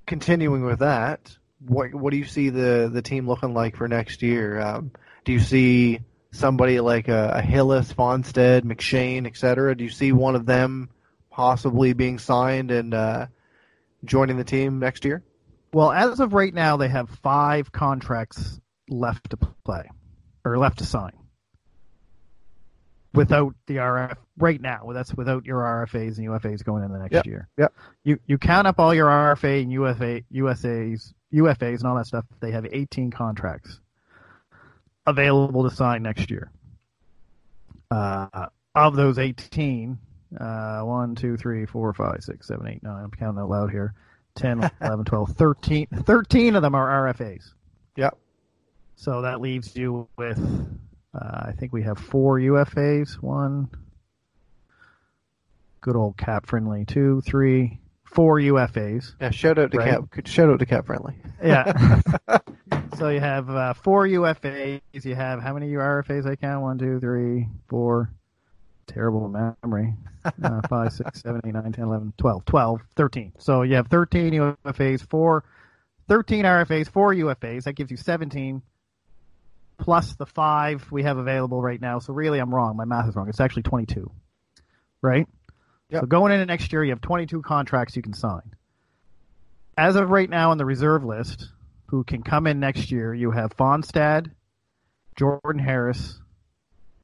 [0.05, 4.21] continuing with that, what what do you see the, the team looking like for next
[4.21, 4.59] year?
[4.59, 4.91] Um,
[5.23, 9.75] do you see somebody like a, a Hillis, Fonstad, McShane, etc.?
[9.75, 10.89] Do you see one of them
[11.39, 13.25] possibly being signed and uh,
[14.04, 15.23] joining the team next year?
[15.71, 19.89] well, as of right now, they have five contracts left to play
[20.43, 21.13] or left to sign.
[23.13, 27.13] Without the RF right now, that's without your RFAs and UFAs going in the next
[27.13, 27.47] Yep, year.
[27.58, 27.73] yep.
[28.04, 32.25] You you count up all your RFA and UFA USAs UFAs and all that stuff.
[32.41, 33.80] They have 18 contracts
[35.08, 36.52] available to sign next year.
[37.89, 39.97] Uh, of those 18,
[40.39, 43.93] uh, 1, 2, 3, 4, 5, 6, 7, 8, 9, I'm counting out loud here.
[44.35, 45.87] 10, 11, 12, 13.
[46.03, 47.53] 13 of them are RFAs.
[47.95, 48.17] Yep.
[48.95, 50.39] So that leaves you with,
[51.13, 53.13] uh, I think we have four UFAs.
[53.21, 53.69] One,
[55.81, 56.85] good old cap friendly.
[56.85, 59.13] Two, three, four UFAs.
[59.21, 59.91] Yeah, shout out to Right.
[60.11, 60.27] Cap.
[60.27, 61.15] Shout out to Cap Friendly.
[61.43, 62.01] Yeah.
[62.97, 64.81] so you have uh, four UFAs.
[64.93, 66.61] You have how many RFAs I count?
[66.61, 68.11] One, two, three, four.
[68.89, 69.93] Terrible memory.
[70.25, 73.34] Uh, five, six, seven, eight, nine, 10, 11, 12, 12, 13.
[73.38, 75.43] So you have 13 UFAs, four,
[76.08, 77.63] 13 RFAs, four UFAs.
[77.63, 78.62] That gives you 17
[79.78, 81.99] plus the five we have available right now.
[81.99, 82.75] So really, I'm wrong.
[82.75, 83.30] My math is wrong.
[83.30, 84.12] It's actually 22.
[85.02, 85.28] Right?
[85.91, 86.02] Yep.
[86.02, 88.41] So going into next year, you have 22 contracts you can sign.
[89.78, 91.47] As of right now on the reserve list,
[91.86, 94.32] who can come in next year, you have Fonstad,
[95.15, 96.19] Jordan Harris,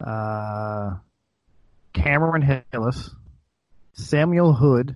[0.06, 0.96] uh,
[1.96, 3.10] Cameron Hillis,
[3.94, 4.96] Samuel Hood,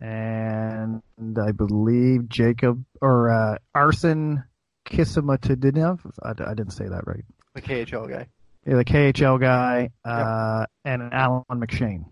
[0.00, 1.02] and
[1.38, 4.42] I believe Jacob or uh, Arson
[4.86, 6.00] Kismatidinov.
[6.22, 7.24] I, I didn't say that right.
[7.54, 8.26] The KHL guy.
[8.66, 12.06] Yeah, the KHL guy, uh, and Allan McShane.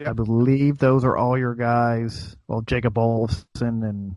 [0.00, 0.08] Yep.
[0.08, 2.36] I believe those are all your guys.
[2.48, 4.16] Well, Jacob Olofsson and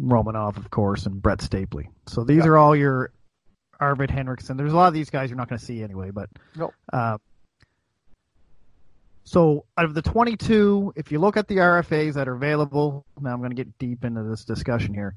[0.00, 1.86] Romanov, of course, and Brett Stapley.
[2.06, 2.46] So these Yep.
[2.46, 3.12] are all your
[3.80, 4.56] Arvid Henrikson.
[4.56, 6.74] There's a lot of these guys you're not going to see anyway, but Nope.
[6.92, 7.18] uh,
[9.24, 13.32] so out of the 22, if you look at the RFAs that are available, now
[13.32, 15.16] I'm going to get deep into this discussion here.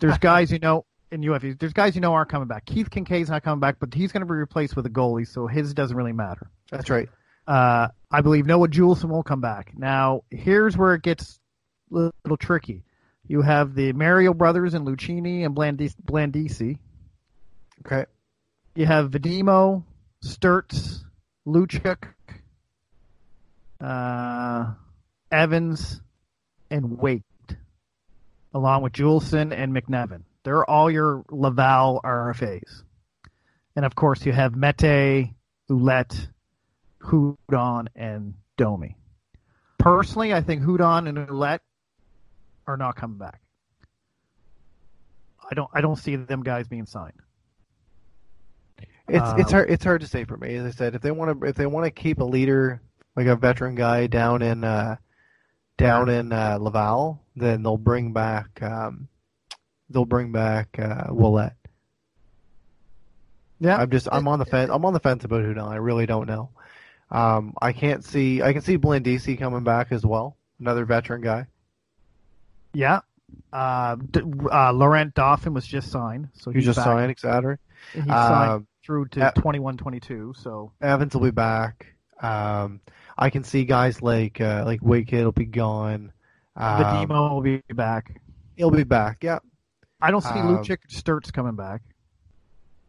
[0.00, 1.58] There's guys you know in UFAs.
[1.58, 2.64] There's guys you know aren't coming back.
[2.64, 5.46] Keith Kinkaid's not coming back, but he's going to be replaced with a goalie, so
[5.46, 6.50] his doesn't really matter.
[6.70, 7.08] That's right.
[7.46, 9.72] Uh, I believe Noah Juulsen will come back.
[9.76, 11.38] Now, here's where it gets
[11.92, 12.84] a little tricky.
[13.26, 16.78] You have the Mario brothers and Lucchini and Blandis- Blandisi.
[17.86, 18.04] Okay.
[18.74, 19.84] You have Vejdemo,
[20.24, 21.00] Sturtz,
[21.46, 22.08] Luchuk,
[23.80, 24.72] uh,
[25.30, 26.00] Evans,
[26.70, 27.22] and Wait,
[28.54, 30.22] along with Juulsen and McNevin.
[30.44, 32.82] They're all your Laval RFAs.
[33.76, 35.30] And of course, you have Mete,
[35.68, 36.28] Ouellet,
[37.02, 38.96] Hudon, and Domi.
[39.78, 41.60] Personally, I think Hudon and Ouellet
[42.66, 43.40] are not coming back.
[45.50, 45.70] I don't.
[45.72, 47.20] I don't see them guys being signed.
[49.10, 50.54] It's it's Um, hard it's hard to say for me.
[50.56, 52.80] As I said, if they want to if they want to keep a leader
[53.16, 54.96] like a veteran guy down in uh,
[55.76, 59.08] down in uh, Laval, then they'll bring back um,
[59.88, 61.52] they'll bring back uh, Ouellet.
[63.58, 64.70] Yeah, I'm just I'm on the fence.
[64.72, 65.68] I'm on the fence about Hudon.
[65.68, 66.50] I really don't know.
[67.10, 68.40] Um, I can't see.
[68.42, 70.36] I can see Blandisi coming back as well.
[70.60, 71.46] Another veteran guy.
[72.72, 73.00] Yeah.
[73.52, 76.84] Uh, D- uh, Laurent Dauphin was just signed, so He just back.
[76.84, 77.58] signed, Uh,
[78.28, 80.36] signed through to uh, 21-22.
[80.36, 81.94] So Evans will be back.
[82.20, 82.80] Um,
[83.16, 86.12] I can see guys like uh, like Wake will be gone.
[86.56, 88.20] Um, Vejdemo will be back.
[88.56, 89.22] he'll be back.
[89.22, 89.38] Yeah.
[90.02, 91.82] I don't see um, Lucic Sturtz coming back.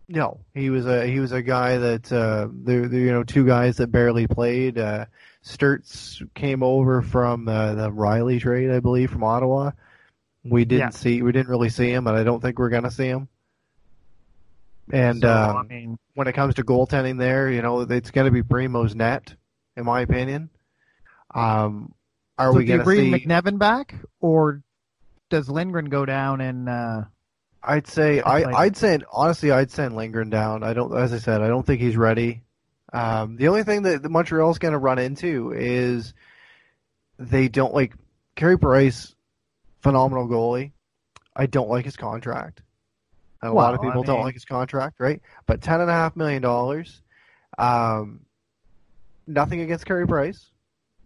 [0.07, 3.45] No, he was a he was a guy that uh, the the you know two
[3.45, 4.77] guys that barely played.
[4.77, 5.05] Uh,
[5.45, 9.71] Sturtz came over from uh, the Reilly trade, I believe, from Ottawa.
[10.43, 10.89] We didn't Yeah.
[10.89, 13.29] see we didn't really see him, and I don't think we're gonna see him.
[14.91, 18.25] And So, um, I mean, when it comes to goaltending, there, you know, it's going
[18.25, 19.33] to be Primeau's net,
[19.77, 20.49] in my opinion.
[21.33, 21.93] Um,
[22.37, 23.25] are so we going to bring see?
[23.25, 24.61] McNiven back, or
[25.29, 26.67] does Lindgren go down and?
[26.67, 27.03] Uh,
[27.63, 30.63] I'd say I, Like- I'd send honestly I'd send Lindgren down.
[30.63, 32.41] I don't as I said I don't think he's ready.
[32.91, 36.13] Um, the only thing that the Montreal's going to run into is
[37.19, 37.93] they don't like
[38.35, 39.15] Carey Price,
[39.81, 40.71] phenomenal goalie.
[41.35, 42.61] I don't like his contract.
[43.43, 45.21] A lot of Well, I people don't like his contract, right?
[45.45, 47.01] But ten and a half million dollars.
[47.57, 48.21] Um,
[49.27, 50.51] nothing against Carey Price,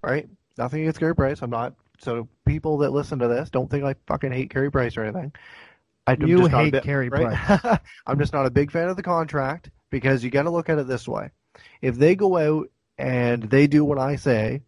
[0.02, 0.28] right?
[0.58, 1.42] Nothing against Carey Price.
[1.42, 1.74] I'm not.
[2.00, 5.32] So people that listen to this don't think I fucking hate Carey Price or anything.
[6.08, 7.80] I'm You just not hate bit- Carey right?
[8.08, 10.78] I'm just not a big fan of the contract because you got to look at
[10.78, 11.30] it this way:
[11.82, 14.62] if they go out and they do what I say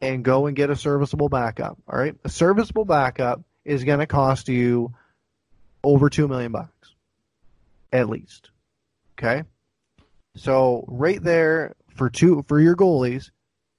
[0.00, 4.06] and go and get a serviceable backup, all right, a serviceable backup is going to
[4.06, 4.94] cost you
[5.84, 6.70] over two million bucks,
[7.92, 8.50] at least.
[9.18, 9.42] Okay,
[10.36, 13.30] so right there for two for your goalies,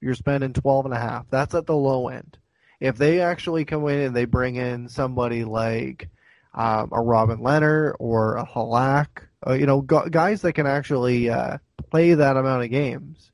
[0.01, 1.29] you're spending twelve and a half.
[1.29, 2.37] That's at the low end.
[2.79, 6.09] If they actually come in and they bring in somebody like
[6.53, 9.07] um, a Robin Leonard or a Halak,
[9.45, 11.57] uh, you know, gu guys that can actually uh,
[11.89, 13.31] play that amount of games,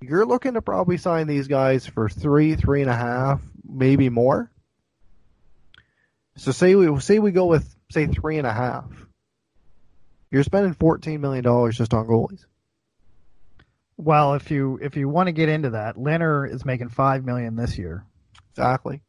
[0.00, 4.50] you're looking to probably sign these guys for three, three and a half, maybe more.
[6.36, 8.86] So say we say we go with say three and a half.
[10.32, 12.44] You're spending fourteen million dollars just on goalies.
[13.96, 17.56] well, if you if you want to get into that, Leonard is making five million
[17.56, 18.04] this year.
[18.50, 19.02] Exactly.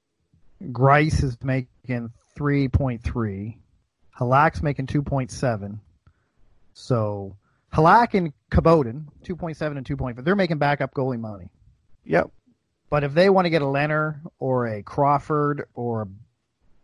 [0.61, 3.59] Greiss is making three point three.
[4.17, 5.81] Halak's making two point seven.
[6.73, 7.37] So
[7.73, 10.25] Halak and Khudobin, two point seven and two point five.
[10.25, 11.49] They're making backup goalie money.
[12.05, 12.31] Yep.
[12.89, 16.07] But if they want to get a Leonard or a Crawford or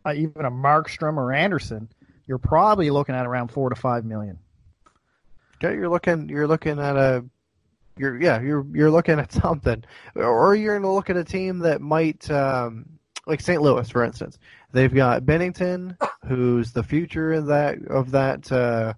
[0.05, 1.89] a, even a Markstrom or Anderson,
[2.29, 4.37] you're probably looking at around four to five million.
[5.57, 7.25] Okay, you're looking you're looking at a
[7.97, 9.83] you're yeah, you're you're looking at something.
[10.15, 12.85] Or you're gonna look at a team that might um
[13.25, 13.61] like St.
[13.61, 14.37] Louis, for instance.
[14.71, 18.93] They've got Binnington, who's the future of that of that uh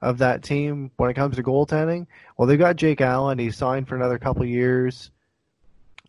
[0.00, 2.06] of that team when it comes to goaltending.
[2.38, 5.10] Well they've got Jake Allen, he's signed for another couple years.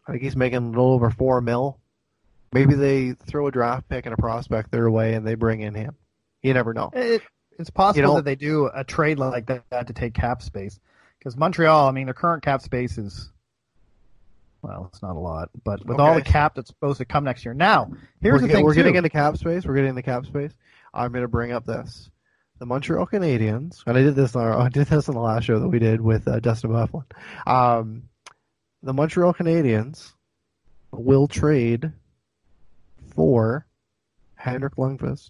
[0.07, 1.79] I think he's making a little over four mil.
[2.53, 5.75] Maybe they throw a draft pick and a prospect their way and they bring in
[5.75, 5.97] him.
[6.41, 6.89] You never know.
[6.93, 7.21] It,
[7.59, 10.79] it's possible You know- that they do a trade like that to take cap space.
[11.19, 13.29] Because Montreal, I mean, their current cap space is,
[14.63, 17.45] well, it's not a lot, but with all the cap that's supposed to come next
[17.45, 17.53] year.
[17.53, 18.79] Now, here's we're the thing, we're too.
[18.79, 19.63] getting into cap space.
[19.63, 20.51] We're getting into cap space.
[20.95, 22.09] I'm going to bring up this:
[22.57, 24.35] the Montreal Canadiens, and I did this.
[24.35, 26.71] On our, I did this on the last show that we did with uh, Dustin
[26.71, 27.05] Bufflin.
[27.45, 28.03] Um,
[28.81, 30.13] the Montreal Canadiens
[30.91, 31.91] will trade
[33.15, 33.67] for
[34.35, 35.29] Henrik Lundqvist,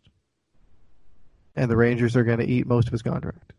[1.56, 3.54] and the Rangers are going to eat most of his contract.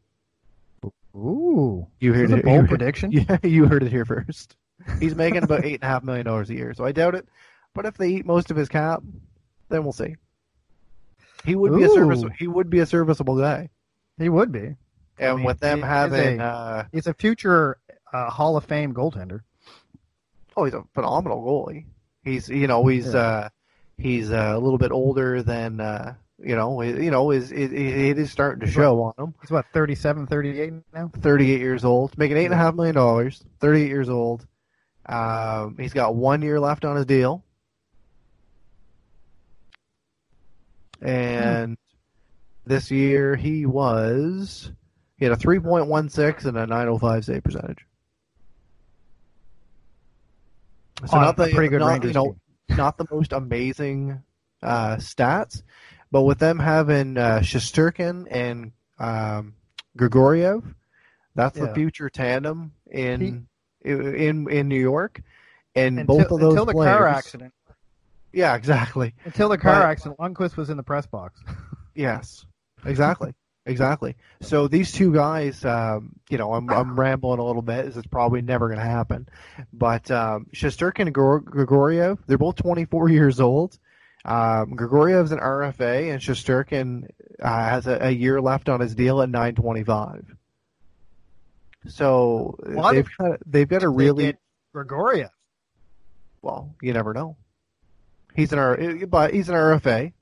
[1.14, 2.44] Ooh, You heard That's a it.
[2.44, 3.12] bold heard- prediction.
[3.12, 4.56] Yeah, you heard it here first.
[4.98, 7.28] He's making about eight and a half million dollars a year, so I doubt it.
[7.74, 9.02] But if they eat most of his cap,
[9.68, 10.16] then we'll see.
[11.44, 12.22] He would be a service.
[12.38, 13.68] He would be a serviceable guy,
[14.18, 14.76] he would be.
[15.18, 17.78] and mean, with them he having, a- uh, He's a future
[18.12, 19.40] uh, Hall of Fame goaltender.
[20.56, 21.84] oh, he's a phenomenal goalie.
[22.24, 23.20] He's, you know, he's, Yeah.
[23.20, 23.48] uh,
[23.98, 28.18] he's uh, a little bit older than, uh, you know, you know, is it, it
[28.18, 29.34] is starting to He's show on him.
[29.40, 31.10] He's what, 37, 38 now?
[31.20, 33.42] 38 years old, making eight and a half million dollars.
[33.60, 34.46] 38 years old.
[35.06, 37.44] Um, he's got one year left on his deal,
[41.00, 41.76] and
[42.64, 44.70] this year he was
[45.16, 47.86] he had a 3.16 and a 905 save percentage.
[51.06, 52.36] So On not the pretty good not, Rangers you know
[52.70, 54.22] not the most amazing
[54.62, 55.62] uh, stats,
[56.12, 59.54] but with them having uh, Shesterkin and um,
[59.98, 60.62] Grigoriev,
[61.34, 63.48] that's the future tandem in
[63.84, 65.22] in in New York,
[65.74, 67.54] and Until, both of those until the players, car accident.
[68.32, 69.14] Yeah, exactly.
[69.24, 71.40] Until the car But- accident, Lundqvist was in the press box.
[71.94, 72.46] Yes,
[72.86, 73.34] exactly,
[73.66, 74.16] exactly.
[74.40, 77.84] So these two guys, um, you know, I'm I'm rambling a little bit.
[77.84, 79.28] This is probably never going to happen,
[79.74, 83.78] but um, Shesterkin and Grigor- Grigoriev, they're both 24 years old.
[84.24, 87.08] Um, Grigoriev's an RFA, and Shesterkin
[87.40, 90.36] uh, has a, a year left on his deal at 925.
[91.88, 94.38] So What they've got they've got a really get
[94.74, 95.30] Grigoriev.
[96.40, 96.74] well.
[96.80, 97.36] You never know.
[98.34, 100.12] He's an R, but he's an RFA,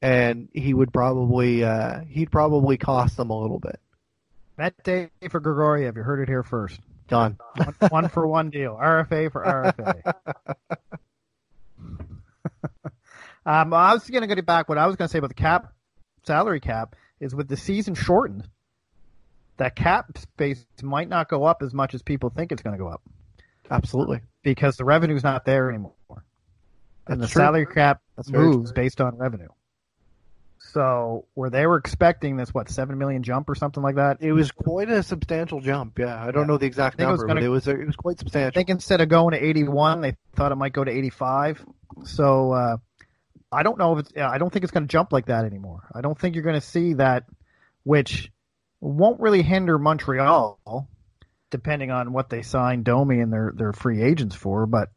[0.00, 3.80] and he would probably uh, he'd probably cost them a little bit.
[4.56, 5.96] Matt Day for Grigoriev.
[5.96, 6.78] You heard it here first.
[7.08, 7.38] Done.
[7.56, 8.78] One, one for one deal.
[8.80, 10.14] RFA for RFA.
[13.46, 14.68] um, I was going to get it back.
[14.68, 15.72] What I was going to say about the cap,
[16.26, 18.48] salary cap, is with the season shortened,
[19.56, 22.82] that cap space might not go up as much as people think it's going to
[22.82, 23.02] go up
[23.70, 24.20] Absolutely.
[24.42, 25.92] because the revenue's not there anymore,
[27.06, 27.40] and the true.
[27.40, 29.48] salary cap That's moves based on revenue.
[30.58, 34.32] So where they were expecting this, what seven million jump or something like that, It
[34.32, 35.98] was quite a substantial jump.
[35.98, 36.46] Yeah, I don't Yeah.
[36.48, 38.16] know the exact I think it was number, but gonna- it was it was quite
[38.16, 38.58] I substantial.
[38.58, 41.64] think instead of going to 81, they thought it might go to 85.
[42.04, 42.76] So uh,
[43.54, 44.12] I don't know if it's.
[44.16, 45.88] I don't think it's going to jump like that anymore.
[45.94, 47.24] I don't think you're going to see that,
[47.84, 48.30] which
[48.80, 50.88] won't really hinder Montreal,
[51.50, 54.66] depending on what they sign Domi and their their free agents for.
[54.66, 54.90] But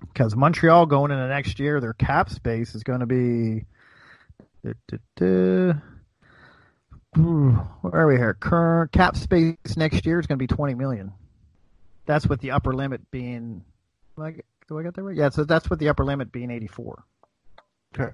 [0.00, 3.66] because Montreal going into next year, their cap space is going to be.
[4.64, 5.74] duh, duh.
[7.18, 8.34] Ooh, Where are we here?
[8.34, 11.12] Current cap space next year is going to be 20 million.
[12.04, 13.64] That's with the upper limit being.
[14.16, 15.16] Like, do I get that right?
[15.16, 17.04] Yeah, so that's with the upper limit being 84.
[17.98, 18.12] Okay.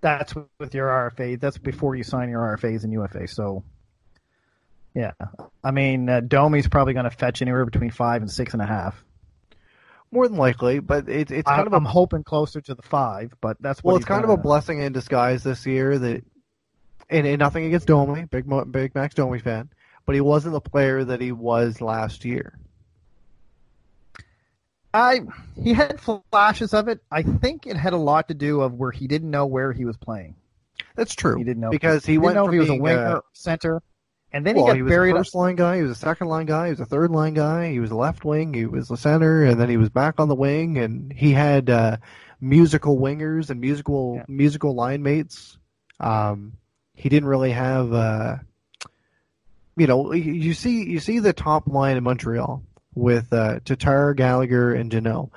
[0.00, 1.38] That's with your RFA.
[1.38, 3.28] That's before you sign your RFAs and UFA.
[3.28, 3.64] So,
[4.94, 5.12] yeah,
[5.62, 8.66] I mean, uh, Domi's probably going to fetch anywhere between five and six and a
[8.66, 9.02] half.
[10.10, 13.32] More than likely, but it's it's I, kind of I'm hoping closer to the five,
[13.40, 16.24] but that's what well, it's kind of a blessing in disguise this year that,
[17.08, 19.70] and, and nothing against Domi, big big Max Domi fan,
[20.06, 22.58] but he wasn't the player that he was last year.
[24.92, 25.20] I
[25.62, 27.00] he had flashes of it.
[27.10, 29.84] I think it had a lot to do of where he didn't know where he
[29.84, 30.34] was playing.
[30.96, 31.36] That's true.
[31.36, 33.16] He didn't know because he, he went didn't know from if he was a winger,
[33.16, 33.82] uh, center,
[34.32, 35.20] and then well, he got he was buried a up.
[35.20, 35.76] first line guy.
[35.76, 36.66] He was a second line guy.
[36.66, 37.70] He was a third line guy.
[37.70, 38.52] He was a left wing.
[38.52, 40.78] He was a center, and then he was back on the wing.
[40.78, 41.96] And he had uh,
[42.40, 44.24] musical wingers and musical Yeah.
[44.28, 45.58] musical line mates.
[46.00, 46.54] Um,
[46.94, 48.36] he didn't really have, uh,
[49.76, 52.62] you know, you see you see the top line in Montreal
[52.94, 55.30] with uh, Tatar, Gallagher, and Danault.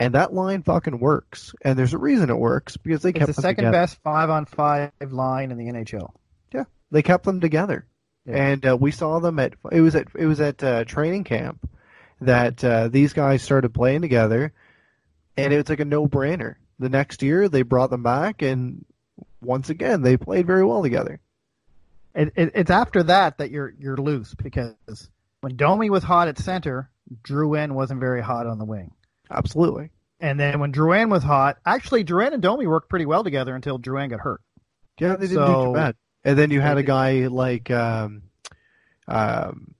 [0.00, 3.26] And that line fucking works, and there's a reason it works because they It's kept
[3.28, 3.72] the second together.
[3.82, 6.12] best five on five line in the NHL.
[6.54, 7.84] Yeah, they kept them together,
[8.24, 8.36] Yeah.
[8.36, 11.68] and uh, we saw them at it was at it was at uh, training camp
[12.20, 14.52] that uh, these guys started playing together,
[15.36, 16.54] and it was like a no brainer.
[16.78, 18.84] The next year they brought them back, and
[19.40, 21.18] once again they played very well together.
[22.14, 25.10] It, it, it's after that that you're you're loose because
[25.40, 26.90] when Domi was hot at center,
[27.22, 28.92] Drouin wasn't very hot on the wing.
[29.30, 33.54] Absolutely, And then when Drouin was hot, actually Drouin and Domi worked pretty well together
[33.54, 34.40] until Drouin got hurt.
[34.98, 35.96] yeah, they didn't do too bad.
[36.24, 38.22] And then you had a guy like um,
[39.06, 39.74] um,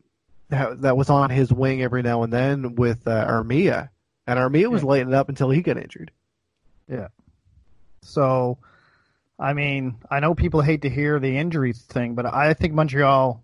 [0.49, 3.89] that, that was on his wing every now and then with uh, Armia,
[4.27, 4.89] and Armia was Yeah.
[4.89, 6.11] lighting it up until he got injured.
[6.89, 7.09] Yeah.
[8.03, 8.59] So,
[9.39, 13.43] I mean, I know people hate to hear the injuries thing, but I think Montreal,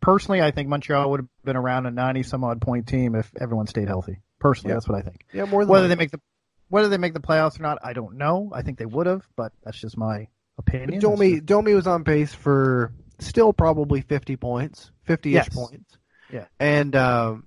[0.00, 3.32] personally, I think Montreal would have been around a 90 some odd point team if
[3.40, 4.18] everyone stayed healthy.
[4.38, 5.24] Personally, that's what I think.
[5.32, 6.20] Yeah, more than Whether they make the
[6.68, 8.50] whether they make the playoffs or not, I don't know.
[8.52, 10.26] I think they would have, but that's just my
[10.58, 10.90] opinion.
[10.90, 15.48] But Domi just- Domi was on pace for still probably 50 points, 50-ish Yes.
[15.48, 15.96] points.
[16.30, 16.46] Yeah.
[16.60, 17.46] And um,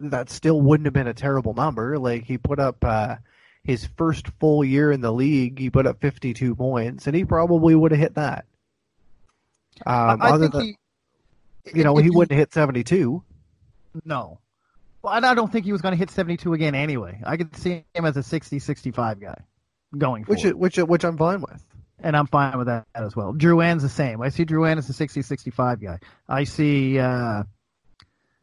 [0.00, 1.98] that still wouldn't have been a terrible number.
[1.98, 3.16] Like he put up uh,
[3.62, 7.74] his first full year in the league, he put up 52 points, and he probably
[7.74, 8.46] would have hit that.
[9.86, 10.76] Um, I, I other think than, he,
[11.74, 13.22] you know, if he wouldn't hit 72.
[14.04, 14.38] No.
[15.02, 17.20] Well, and I don't think he was going to hit 72 again anyway.
[17.24, 19.38] I could see him as a 60, 65 guy
[19.96, 20.56] going Which, forward.
[20.58, 21.64] which, which I'm fine with.
[22.02, 23.32] and I'm fine with that as well.
[23.32, 24.20] Drouin's the same.
[24.22, 25.98] I see Drouin as a 60, 65 guy.
[26.28, 27.42] I see uh,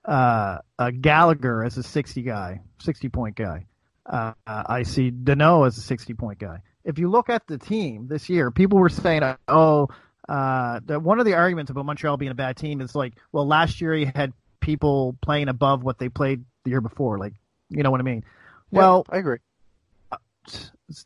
[0.06, 3.66] uh, uh, Gallagher as a 60 guy, 60 point guy.
[4.06, 6.62] Uh, uh, I see Danault as a 60 point guy.
[6.84, 9.90] If you look at the team this year, people were saying, oh,
[10.28, 13.82] uh, one of the arguments about Montreal being a bad team is like, well, last
[13.82, 17.18] year he had people playing above what they played the year before.
[17.18, 17.34] Like,
[17.70, 18.24] you know what I mean?
[18.72, 19.38] Yeah, Well, I agree.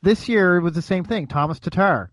[0.02, 1.28] this year it was the same thing.
[1.28, 2.12] Thomas Tatar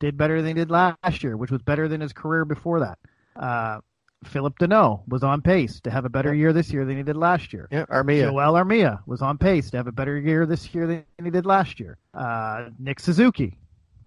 [0.00, 2.98] did better than he did last year, which was better than his career before that.
[3.36, 3.80] Uh,
[4.24, 7.16] Philip Danault was on pace to have a better year this year than he did
[7.16, 7.68] last year.
[7.70, 8.22] Yeah, Armia.
[8.22, 11.46] Joel Armia was on pace to have a better year this year than he did
[11.46, 11.98] last year.
[12.14, 13.58] Uh, Nick Suzuki,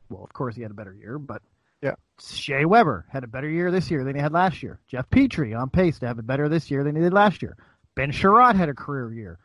[0.09, 1.41] well, of course he had a better year, but
[1.81, 1.95] Yeah.
[2.19, 4.79] Shea Weber had a better year this year than he had last year.
[4.87, 7.57] Jeff Petry on pace to have a better this year than he did last year.
[7.95, 9.39] Ben Chiarot had a career year.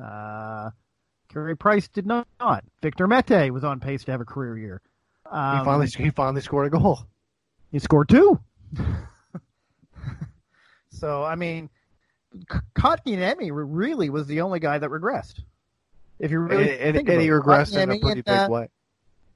[0.00, 0.70] Uh,
[1.32, 2.26] Carey Price did not.
[2.82, 4.82] Victor Mete was on pace to have a career year.
[5.30, 7.00] Um, he finally he finally scored a goal.
[7.70, 8.38] he scored two.
[10.90, 11.70] so I mean,
[12.76, 15.40] Kotkaniemi really was the only guy that regressed.
[16.18, 18.68] If you really and, and, and he regressed in a pretty and, big uh, way.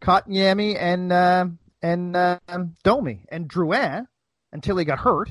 [0.02, 1.46] Kotkaniemi and uh,
[1.82, 4.06] and um, Domi and Drouin
[4.52, 5.30] until he got hurt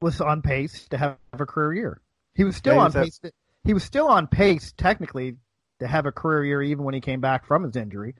[0.00, 2.00] was on pace to have a career year.
[2.34, 3.18] He was still Yeah, on pace.
[3.20, 3.32] To,
[3.64, 5.36] he was still on pace technically
[5.80, 8.14] to have a career year even when he came back from his injury,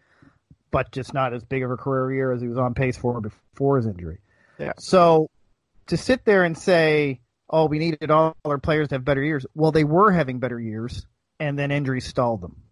[0.70, 3.20] but just not as big of a career year as he was on pace for
[3.20, 4.18] before his injury.
[4.58, 4.72] Yeah.
[4.78, 5.28] So
[5.88, 7.20] to sit there and say,
[7.50, 10.58] "Oh, we needed all our players to have better years," well, they were having better
[10.58, 11.06] years,
[11.38, 12.62] and then injuries stalled them.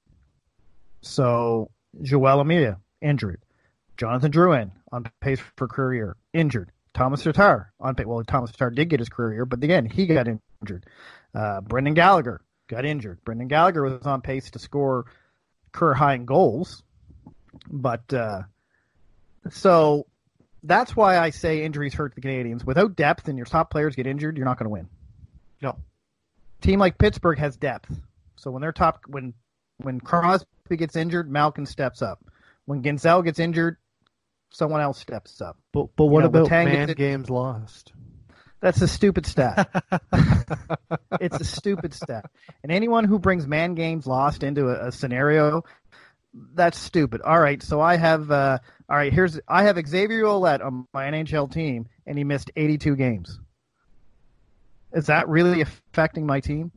[1.02, 1.70] So
[2.02, 3.42] Joel Armia injured,
[3.97, 8.07] Jonathan Drouin on pace for career year injured, Thomas Tatar on pace.
[8.07, 10.86] Well, Thomas Tatar did get his career year, but again he got injured.
[11.34, 13.22] Uh, Brendan Gallagher got injured.
[13.24, 15.07] Brendan Gallagher was on pace to score
[15.72, 16.82] career high in goals,
[17.68, 18.42] but uh,
[19.51, 20.07] so
[20.62, 22.64] that's why I say injuries hurt the Canadiens.
[22.64, 24.88] Without depth and your top players get injured, you're not going to win.
[25.61, 25.76] No.
[26.61, 27.95] Team like Pittsburgh has depth,
[28.36, 29.34] so when their top when
[29.78, 32.24] when Crosby gets injured, Malkin steps up.
[32.64, 33.76] When Guentzel gets injured,
[34.55, 35.59] someone else steps up.
[35.72, 37.92] But but what know, about man games lost?
[38.61, 39.68] That's a stupid stat.
[41.20, 42.30] it's a stupid stat.
[42.62, 45.64] And anyone who brings man games lost into a, a scenario,
[46.55, 47.20] that's stupid.
[47.20, 49.12] All right, so I have uh, all right.
[49.12, 53.38] Here's I have Xavier Ouellet on my NHL team, and he missed 82 games.
[54.94, 56.70] Is that really affecting my team?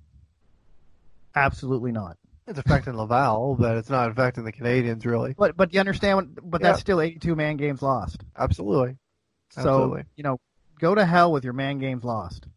[1.35, 2.17] Absolutely not.
[2.47, 5.35] It's affecting Laval, but it's not affecting the Canadiens really.
[5.37, 6.15] But but you understand?
[6.17, 8.23] What, but that's still 82 man games lost.
[8.37, 8.97] Absolutely.
[9.49, 10.03] So Absolutely.
[10.15, 10.39] you know,
[10.79, 12.47] go to hell with your man games lost.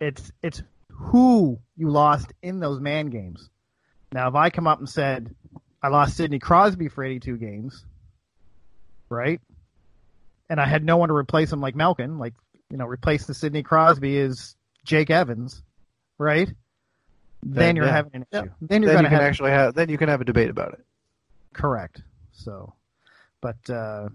[0.00, 3.50] It's it's who you lost in those man games.
[4.12, 5.34] Now, if I come up and said
[5.82, 7.84] I lost Sidney Crosby for 82 games,
[9.10, 9.40] right,
[10.48, 12.34] and I had no one to replace him like Malkin, like
[12.70, 15.62] you know, replace the Sidney Crosby is Jake Evans,
[16.16, 16.48] right?
[17.42, 17.92] Then, Then, you're yeah.
[17.92, 18.40] having an Yeah.
[18.40, 18.50] issue.
[18.60, 20.72] Then you're then you can have actually have then you can have a debate about
[20.74, 20.84] it.
[21.52, 22.02] Correct.
[22.32, 22.72] So,
[23.40, 24.08] but uh,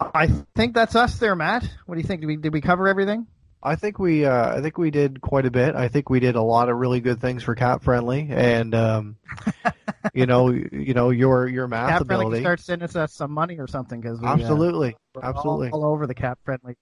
[0.00, 0.26] I
[0.56, 1.68] think that's us there, Matt.
[1.86, 2.20] What do you think?
[2.22, 3.26] Did we did we cover everything?
[3.62, 5.76] I think we uh, I think we did quite a bit.
[5.76, 9.16] I think we did a lot of really good things for CapFriendly, and um,
[10.14, 12.36] you know you know your your math friendly ability.
[12.38, 15.70] can start sending us some money or something because uh, absolutely, we're absolutely.
[15.70, 16.74] all, all over the CapFriendly.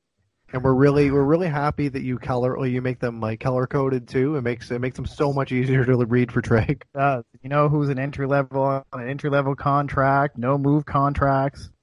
[0.52, 3.66] And we're really we're really happy that you color well, you make them like color
[3.66, 4.36] coded too.
[4.36, 6.84] It makes it makes them so much easier to read for Drake.
[6.94, 10.38] Uh, you know who's an entry level on an entry level contract?
[10.38, 11.70] No move contracts.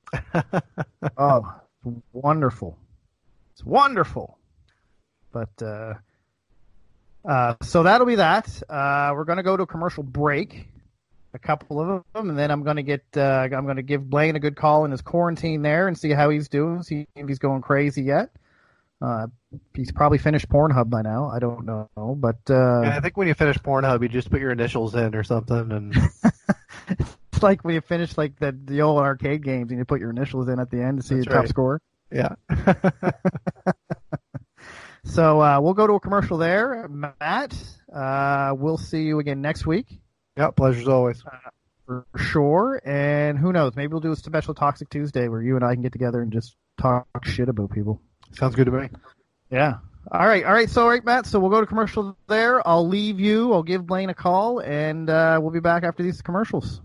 [1.17, 1.41] Oh,
[1.85, 2.77] it's wonderful!
[3.53, 4.37] It's wonderful.
[5.31, 5.93] But uh,
[7.25, 8.47] uh, so that'll be that.
[8.69, 10.67] Uh, we're going to go to a commercial break,
[11.33, 14.09] a couple of them, and then I'm going to get uh, I'm going to give
[14.09, 17.27] Blaine a good call in his quarantine there and see how he's doing, see if
[17.27, 18.29] he's going crazy yet.
[19.01, 19.27] Uh,
[19.75, 21.29] he's probably finished Pornhub by now.
[21.29, 24.39] I don't know, but uh, And I think when you finish Pornhub, you just put
[24.39, 25.95] your initials in or something, and
[26.89, 30.09] it's like when you finish like the the old arcade games and you put your
[30.09, 31.81] initials in at the end to see That's the top score.
[32.11, 32.35] yeah.
[35.03, 37.55] So uh, we'll go to a commercial there, Matt.
[37.93, 40.01] Uh, we'll see you again next week
[40.37, 41.23] yeah, pleasure's always.
[41.85, 42.79] for sure.
[42.85, 43.75] And who knows?
[43.75, 46.31] Maybe we'll do a special Toxic Tuesday where you and I can get together and
[46.31, 48.01] just talk shit about people.
[48.31, 48.89] Sounds good to me.
[49.49, 49.77] Yeah.
[50.11, 50.45] All right.
[50.45, 50.69] All right.
[50.69, 51.25] So, all right, Matt.
[51.25, 52.65] So we'll go to commercial there.
[52.67, 53.53] I'll leave you.
[53.53, 56.81] I'll give Blaine a call, and uh, we'll be back after these commercials.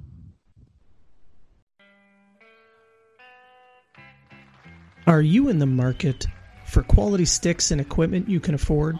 [5.06, 6.26] Are you in the market
[6.66, 8.98] for quality sticks and equipment you can afford?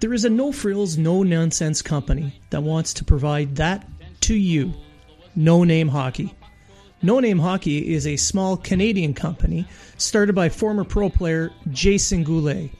[0.00, 3.86] There is a no frills, no nonsense company that wants to provide that
[4.22, 4.72] to you.
[5.34, 6.34] No Name Hockey.
[7.00, 9.68] No Name Hockey is a small Canadian company
[9.98, 12.70] started by former pro player Jason Goulet.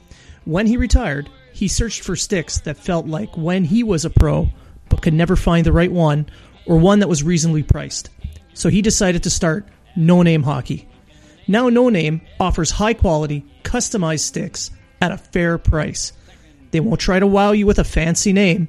[0.44, 4.48] When he retired, he searched for sticks that felt like when he was a pro,
[4.88, 6.26] but could never find the right one
[6.66, 8.10] or one that was reasonably priced.
[8.54, 10.88] So he decided to start No Name Hockey.
[11.46, 16.12] Now No Name offers high quality, customized sticks at a fair price.
[16.72, 18.68] They won't try to wow you with a fancy name.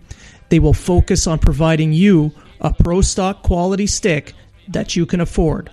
[0.49, 4.35] They will focus on providing you a pro stock quality stick
[4.69, 5.71] that you can afford.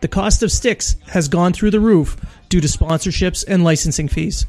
[0.00, 2.16] The cost of sticks has gone through the roof
[2.48, 4.46] due to sponsorships and licensing fees.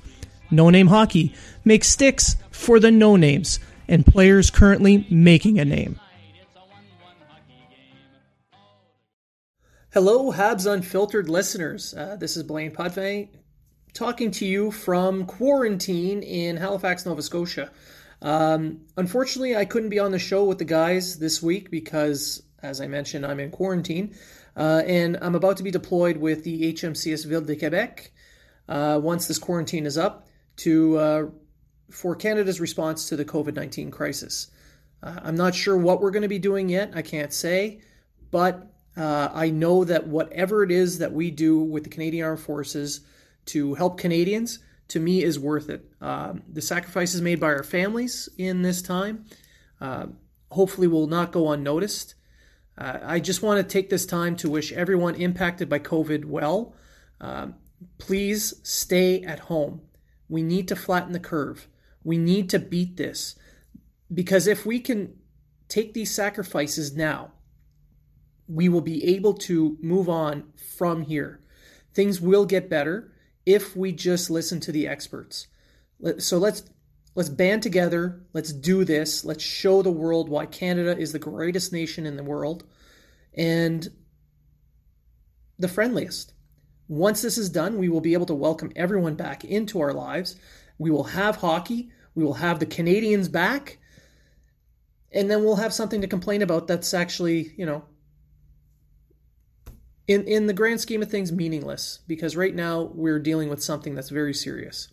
[0.52, 1.34] No Name Hockey
[1.64, 6.00] makes sticks for the no names and players currently making a name.
[9.94, 11.94] Hello, Habs Unfiltered listeners.
[11.94, 13.30] Uh, this is Blaine Potvin
[13.94, 17.72] talking to you from quarantine in Halifax, Nova Scotia.
[18.22, 22.82] Um, unfortunately, I couldn't be on the show with the guys this week because, as
[22.82, 24.16] I mentioned, I'm in quarantine
[24.56, 28.12] uh, and I'm about to be deployed with the HMCS Ville de Quebec
[28.68, 31.26] uh, once this quarantine is up to uh,
[31.92, 34.50] for Canada's response to the COVID 19 crisis.
[35.02, 36.92] Uh, I'm not sure what we're going to be doing yet.
[36.96, 37.82] I can't say,
[38.32, 42.40] but uh, I know that whatever it is that we do with the Canadian Armed
[42.40, 43.02] Forces
[43.46, 44.60] to help Canadians,
[44.90, 45.86] to me, is worth it.
[46.00, 49.26] Um, the sacrifices made by our families in this time
[49.82, 50.08] uh,
[50.52, 52.16] hopefully will not go unnoticed.
[52.78, 56.74] Uh, I just want to take this time to wish everyone impacted by COVID well.
[57.22, 57.56] Um,
[57.98, 59.82] please stay at home.
[60.28, 61.68] We need to flatten the curve.
[62.04, 63.36] We need to beat this.
[64.14, 65.16] Because if we can
[65.68, 67.32] take these sacrifices now,
[68.48, 71.42] we will be able to move on from here.
[71.94, 73.12] Things will get better
[73.46, 75.48] if we just listen to the experts.
[76.18, 76.64] So let's
[77.16, 81.72] let's band together, let's do this, let's show the world why Canada is the greatest
[81.72, 82.64] nation in the world
[83.36, 83.90] and
[85.60, 86.34] the friendliest.
[86.88, 90.36] Once this is done, we will be able to welcome everyone back into our lives.
[90.78, 93.80] We will have hockey, we will have the Canadiens back,
[95.12, 97.84] and then we'll have something to complain about that's actually, you know,
[100.08, 103.96] in in the grand scheme of things meaningless because right now we're dealing with something
[103.96, 104.90] that's very serious.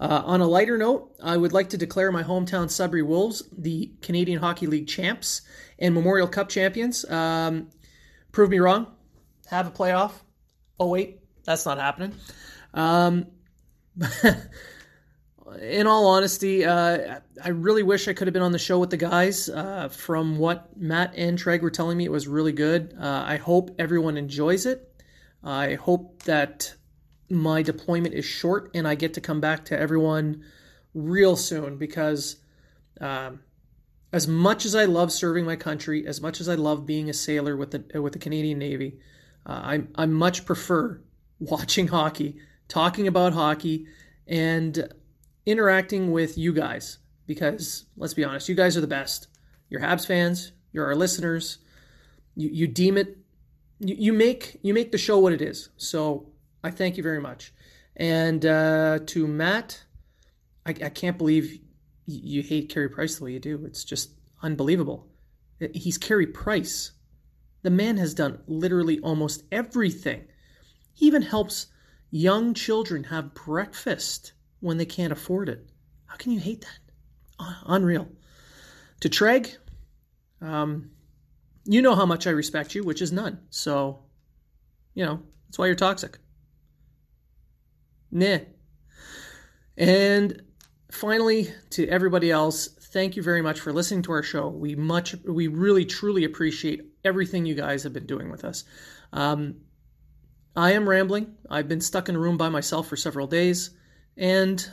[0.00, 3.92] Uh, on a lighter note, I would like to declare my hometown Sudbury Wolves the
[4.02, 5.42] Canadian Hockey League champs
[5.78, 7.08] and Memorial Cup champions.
[7.08, 7.70] Um,
[8.32, 8.88] prove me wrong.
[9.46, 10.12] Have a playoff.
[10.80, 12.14] Oh wait, that's not happening.
[12.72, 13.26] Um,
[15.60, 18.90] in all honesty, uh, I really wish I could have been on the show with
[18.90, 19.48] the guys.
[19.48, 22.96] Uh, from what Matt and Treg were telling me, it was really good.
[22.98, 24.90] Uh, I hope everyone enjoys it.
[25.44, 26.74] I hope that
[27.34, 30.44] my deployment is short and I get to come back to everyone
[30.94, 32.36] real soon because
[33.00, 33.40] um,
[34.12, 37.12] as much as I love serving my country, as much as I love being a
[37.12, 38.98] sailor with the with the Canadian Navy,
[39.44, 41.00] uh, I I much prefer
[41.40, 42.36] watching hockey,
[42.68, 43.86] talking about hockey,
[44.26, 44.88] and
[45.44, 49.28] interacting with you guys because let's be honest, you guys are the best.
[49.68, 50.52] You're Habs fans.
[50.72, 51.58] You're our listeners.
[52.36, 53.18] You you deem it.
[53.80, 55.70] You, you make you make the show what it is.
[55.76, 56.28] So
[56.64, 57.52] I thank you very much.
[57.94, 59.84] And uh, to Matt,
[60.66, 61.60] I, I can't believe
[62.06, 63.64] you hate Carey Price the way you do.
[63.66, 64.10] It's just
[64.42, 65.06] unbelievable.
[65.72, 66.92] He's Carey Price.
[67.62, 70.24] The man has done literally almost everything.
[70.94, 71.66] He even helps
[72.10, 75.68] young children have breakfast when they can't afford it.
[76.06, 77.46] How can you hate that?
[77.66, 78.08] Unreal.
[79.00, 79.56] To Treg,
[80.40, 80.90] um,
[81.64, 83.40] you know how much I respect you, which is none.
[83.50, 84.04] So,
[84.94, 86.18] you know, that's why you're toxic.
[88.14, 88.38] Nah.
[89.76, 90.40] And
[90.90, 94.48] finally, to everybody else, thank you very much for listening to our show.
[94.48, 98.64] We much, we really, truly appreciate everything you guys have been doing with us.
[99.12, 99.56] Um,
[100.54, 101.34] I am rambling.
[101.50, 103.70] I've been stuck in a room by myself for several days
[104.16, 104.64] and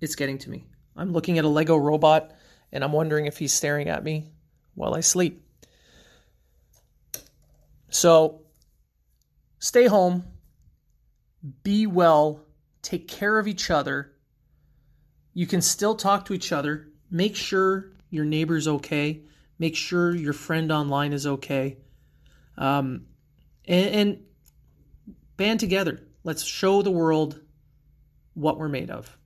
[0.00, 0.66] it's getting to me.
[0.96, 2.32] I'm looking at a Lego robot
[2.72, 4.32] and I'm wondering if he's staring at me
[4.74, 5.46] while I sleep.
[7.90, 8.42] So
[9.60, 10.24] stay home,
[11.62, 12.43] be well,
[12.84, 14.12] take care of each other.
[15.32, 16.88] You can still talk to each other.
[17.10, 19.22] Make sure your neighbor's okay.
[19.58, 21.78] Make sure your friend online is okay.
[22.56, 23.06] Um,
[23.66, 24.20] and, and
[25.36, 26.02] band together.
[26.22, 27.40] Let's show the world
[28.34, 29.16] what we're made of.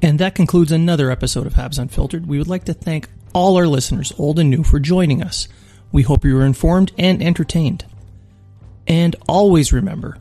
[0.00, 2.26] And that concludes another episode of Habs Unfiltered.
[2.26, 5.48] We would like to thank all our listeners, old and new, for joining us.
[5.90, 7.84] We hope you were informed and entertained.
[8.86, 10.18] And always remember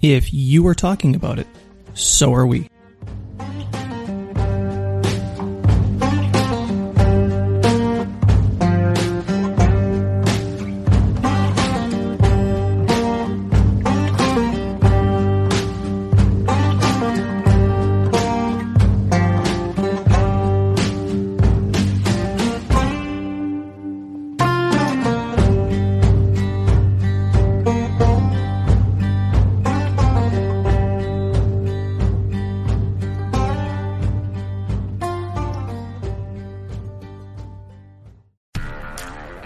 [0.00, 1.46] if you are talking about it,
[1.94, 2.68] so are we.